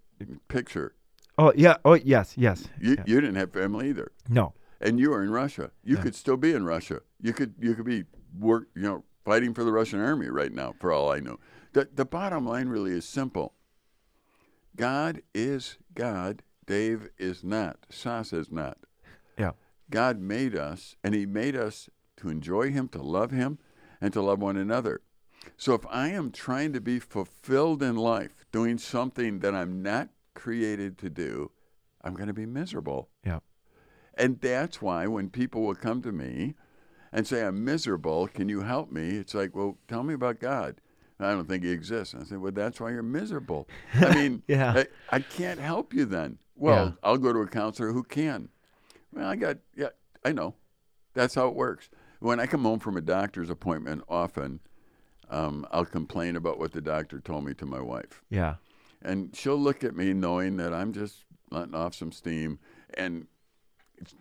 picture. 0.49 0.95
Oh 1.39 1.53
yeah. 1.57 1.77
Oh 1.85 1.95
yes. 1.95 2.35
Yes. 2.37 2.65
You 2.81 2.97
yeah. 2.99 3.05
you 3.07 3.21
didn't 3.21 3.37
have 3.37 3.53
family 3.53 3.89
either. 3.89 4.13
No. 4.29 4.53
And 4.81 5.01
you 5.01 5.13
are 5.13 5.23
in 5.23 5.31
Russia. 5.31 5.71
You 5.83 5.97
yeah. 5.97 6.03
could 6.03 6.15
still 6.15 6.37
be 6.37 6.53
in 6.53 6.65
Russia. 6.65 7.01
You 7.21 7.33
could 7.33 7.55
you 7.61 7.75
could 7.75 7.85
be 7.85 8.05
work 8.39 8.69
you 8.75 8.83
know 8.83 9.05
fighting 9.25 9.55
for 9.55 9.65
the 9.65 9.73
Russian 9.73 10.01
army 10.01 10.29
right 10.29 10.53
now 10.53 10.75
for 10.79 10.93
all 10.93 11.11
I 11.11 11.21
know. 11.21 11.39
The 11.73 11.89
the 11.93 12.05
bottom 12.05 12.47
line 12.47 12.69
really 12.69 12.93
is 12.93 13.05
simple. 13.05 13.55
God 14.77 15.23
is 15.35 15.79
God. 15.95 16.43
Dave 16.67 17.09
is 17.19 17.43
not. 17.43 17.79
Sas 17.89 18.33
is 18.33 18.53
not. 18.53 18.79
Yeah. 19.39 19.53
God 19.91 20.21
made 20.21 20.55
us, 20.55 20.97
and 21.03 21.15
He 21.15 21.27
made 21.27 21.57
us 21.57 21.89
to 22.19 22.29
enjoy 22.29 22.71
Him, 22.71 22.89
to 22.89 23.03
love 23.03 23.31
Him, 23.31 23.59
and 24.01 24.13
to 24.13 24.21
love 24.21 24.41
one 24.41 24.57
another. 24.57 25.01
So 25.57 25.75
if 25.75 25.87
I 25.89 26.09
am 26.09 26.31
trying 26.31 26.73
to 26.75 26.81
be 26.81 26.99
fulfilled 26.99 27.83
in 27.83 27.97
life, 27.97 28.35
doing 28.53 28.79
something 28.79 29.41
that 29.41 29.55
I'm 29.55 29.83
not 29.83 30.11
created 30.35 30.99
to 30.99 31.11
do, 31.11 31.51
I'm 32.03 32.15
going 32.15 32.29
to 32.29 32.35
be 32.35 32.47
miserable. 32.47 33.09
Yeah. 33.25 33.41
And 34.19 34.41
that's 34.41 34.83
why 34.83 35.07
when 35.07 35.31
people 35.31 35.63
will 35.63 35.75
come 35.75 36.03
to 36.03 36.13
me 36.13 36.55
and 37.13 37.27
say, 37.27 37.45
I'm 37.45 37.65
miserable, 37.65 38.29
can 38.29 38.49
you 38.49 38.63
help 38.63 38.91
me? 38.91 39.17
It's 39.17 39.35
like, 39.35 39.55
well, 39.55 39.79
tell 39.87 40.03
me 40.03 40.15
about 40.15 40.41
God. 40.41 40.81
I 41.21 41.31
don't 41.31 41.49
think 41.49 41.65
he 41.65 41.71
exists. 41.71 42.15
I 42.15 42.25
said, 42.25 42.39
well, 42.39 42.53
that's 42.53 42.81
why 42.81 42.91
you're 42.91 43.03
miserable. 43.03 43.69
I 43.95 44.15
mean, 44.15 44.43
yeah. 44.47 44.73
I, 45.11 45.17
I, 45.17 45.21
can't 45.21 45.59
help 45.59 45.93
you 45.93 46.05
then. 46.05 46.39
Well, 46.55 46.87
yeah. 46.87 46.93
I'll 47.03 47.19
go 47.19 47.33
to 47.33 47.41
a 47.41 47.49
counselor 47.49 47.93
who 47.93 48.05
can. 48.05 48.51
Well, 49.13 49.27
I 49.27 49.37
got, 49.37 49.57
yeah, 49.75 49.89
I 50.25 50.33
know. 50.33 50.55
That's 51.15 51.35
how 51.35 51.49
it 51.49 51.55
works 51.55 51.89
when 52.21 52.41
I 52.41 52.47
come 52.47 52.63
home 52.63 52.79
from 52.79 52.97
a 52.97 53.01
doctor's 53.01 53.51
appointment, 53.51 54.03
often 54.09 54.61
um, 55.31 55.67
I'll 55.71 55.85
complain 55.85 56.37
about 56.37 56.59
what 56.59 56.73
the 56.73 56.81
doctor 56.81 57.21
told 57.21 57.45
me 57.45 57.55
to 57.55 57.67
my 57.67 57.81
wife. 57.81 58.23
Yeah. 58.31 58.55
And 59.03 59.35
she'll 59.35 59.59
look 59.59 59.85
at 59.85 59.95
me 59.95 60.13
knowing 60.13 60.57
that 60.57 60.73
I'm 60.73 60.93
just 60.93 61.25
letting 61.51 61.75
off 61.75 61.95
some 61.95 62.13
steam. 62.13 62.59
And 62.95 63.27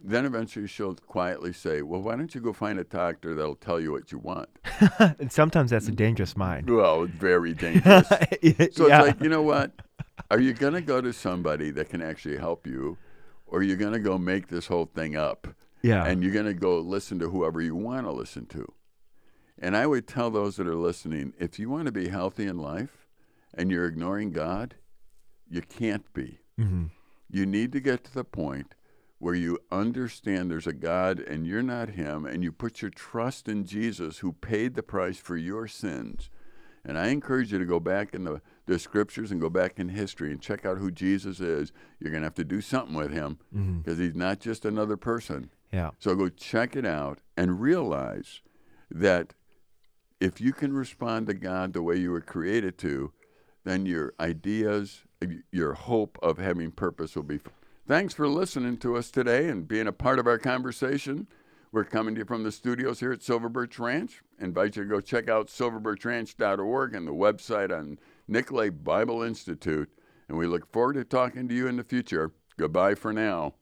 then 0.04 0.26
eventually 0.26 0.68
she'll 0.68 0.96
quietly 0.96 1.54
say, 1.54 1.82
Well, 1.82 2.02
why 2.02 2.16
don't 2.16 2.34
you 2.34 2.42
go 2.42 2.54
find 2.54 2.80
a 2.80 2.84
doctor 2.84 3.36
that'll 3.36 3.56
tell 3.56 3.80
you 3.80 3.92
what 3.92 4.12
you 4.12 4.18
want? 4.18 4.50
and 5.20 5.32
sometimes 5.32 5.72
that's 5.72 5.88
a 5.88 5.92
dangerous 5.92 6.36
mind. 6.36 6.70
Well, 6.70 7.06
very 7.06 7.54
dangerous. 7.54 8.08
so 8.10 8.18
yeah. 8.18 8.60
it's 8.62 8.80
like, 8.80 9.22
you 9.22 9.30
know 9.30 9.42
what? 9.42 9.72
Are 10.30 10.40
you 10.40 10.54
going 10.54 10.74
to 10.74 10.82
go 10.82 11.02
to 11.02 11.14
somebody 11.14 11.72
that 11.72 11.90
can 11.90 12.02
actually 12.02 12.38
help 12.38 12.68
you, 12.68 12.98
or 13.46 13.60
are 13.60 13.64
you 13.64 13.76
going 13.76 13.94
to 13.94 14.00
go 14.00 14.18
make 14.18 14.48
this 14.48 14.68
whole 14.68 14.86
thing 14.86 15.16
up? 15.16 15.48
Yeah. 15.82 16.06
And 16.06 16.24
you're 16.24 16.34
going 16.34 16.48
to 16.48 16.54
go 16.54 16.80
listen 16.80 17.20
to 17.20 17.30
whoever 17.30 17.62
you 17.62 17.76
want 17.76 18.06
to 18.08 18.12
listen 18.12 18.46
to. 18.48 18.72
And 19.60 19.76
I 19.76 19.88
would 19.88 20.08
tell 20.08 20.30
those 20.30 20.58
that 20.58 20.68
are 20.68 20.76
listening 20.76 21.34
if 21.40 21.58
you 21.58 21.70
want 21.70 21.86
to 21.86 21.92
be 21.92 22.10
healthy 22.10 22.46
in 22.46 22.58
life 22.58 23.08
and 23.54 23.72
you're 23.72 23.88
ignoring 23.88 24.32
God, 24.32 24.76
you 25.50 25.62
can't 25.62 26.12
be. 26.14 26.40
Mm-hmm. 26.60 26.86
You 27.30 27.46
need 27.46 27.72
to 27.72 27.80
get 27.80 28.04
to 28.06 28.14
the 28.14 28.24
point 28.24 28.76
where 29.20 29.36
you 29.36 29.60
understand 29.72 30.50
there's 30.50 30.68
a 30.68 30.74
God 30.74 31.20
and 31.20 31.48
you're 31.48 31.64
not 31.64 31.90
Him, 31.90 32.26
and 32.26 32.44
you 32.44 32.52
put 32.52 32.82
your 32.82 32.92
trust 32.92 33.48
in 33.48 33.66
Jesus 33.66 34.20
who 34.20 34.34
paid 34.34 34.76
the 34.76 34.84
price 34.84 35.18
for 35.18 35.38
your 35.38 35.68
sins. 35.68 36.30
And 36.86 36.98
I 36.98 37.08
encourage 37.08 37.52
you 37.52 37.60
to 37.60 37.66
go 37.66 37.80
back 37.80 38.14
in 38.14 38.24
the, 38.24 38.42
the 38.66 38.80
scriptures 38.80 39.32
and 39.32 39.42
go 39.42 39.50
back 39.50 39.78
in 39.78 39.90
history 39.90 40.32
and 40.32 40.42
check 40.42 40.66
out 40.66 40.78
who 40.78 40.90
Jesus 40.90 41.40
is. 41.40 41.74
You're 42.00 42.12
going 42.12 42.22
to 42.22 42.28
have 42.28 42.36
to 42.36 42.46
do 42.46 42.62
something 42.62 42.96
with 42.96 43.12
Him 43.12 43.40
because 43.52 43.96
mm-hmm. 43.96 44.04
He's 44.04 44.16
not 44.16 44.40
just 44.40 44.64
another 44.64 44.96
person. 44.96 45.50
Yeah. 45.74 45.92
So 46.00 46.16
go 46.16 46.30
check 46.30 46.76
it 46.76 46.86
out 46.86 47.20
and 47.36 47.60
realize 47.60 48.42
that 48.90 49.34
if 50.20 50.40
you 50.40 50.54
can 50.54 50.74
respond 50.74 51.28
to 51.28 51.34
God 51.34 51.74
the 51.74 51.84
way 51.84 51.98
you 51.98 52.12
were 52.12 52.22
created 52.22 52.78
to, 52.80 53.12
then 53.66 53.86
your 53.86 54.14
ideas, 54.20 55.04
your 55.52 55.74
hope 55.74 56.18
of 56.24 56.38
having 56.38 56.72
purpose 56.72 57.16
will 57.16 57.24
be. 57.24 57.40
Thanks 57.88 58.14
for 58.14 58.28
listening 58.28 58.76
to 58.80 58.98
us 58.98 59.10
today 59.10 59.48
and 59.48 59.66
being 59.66 59.88
a 59.88 59.94
part 59.94 60.20
of 60.20 60.28
our 60.28 60.38
conversation. 60.38 61.26
We're 61.72 61.86
coming 61.86 62.16
to 62.16 62.20
you 62.20 62.26
from 62.26 62.44
the 62.44 62.52
studios 62.52 63.00
here 63.00 63.14
at 63.14 63.24
Silver 63.24 63.48
Birch 63.48 63.80
Ranch. 63.80 64.22
I 64.42 64.44
invite 64.44 64.76
you 64.76 64.84
to 64.84 64.90
go 64.90 65.00
check 65.00 65.30
out 65.30 65.48
silverbirchranch.org 65.48 66.94
and 66.94 67.08
the 67.08 67.14
website 67.14 67.72
on 67.72 67.98
Nicolet 68.28 68.84
Bible 68.84 69.24
Institute. 69.24 69.90
And 70.28 70.38
we 70.38 70.48
look 70.48 70.70
forward 70.70 70.96
to 70.96 71.06
talking 71.06 71.48
to 71.48 71.56
you 71.56 71.68
in 71.68 71.78
the 71.78 71.84
future. 71.86 72.34
Goodbye 72.58 72.96
for 72.96 73.14
now. 73.14 73.54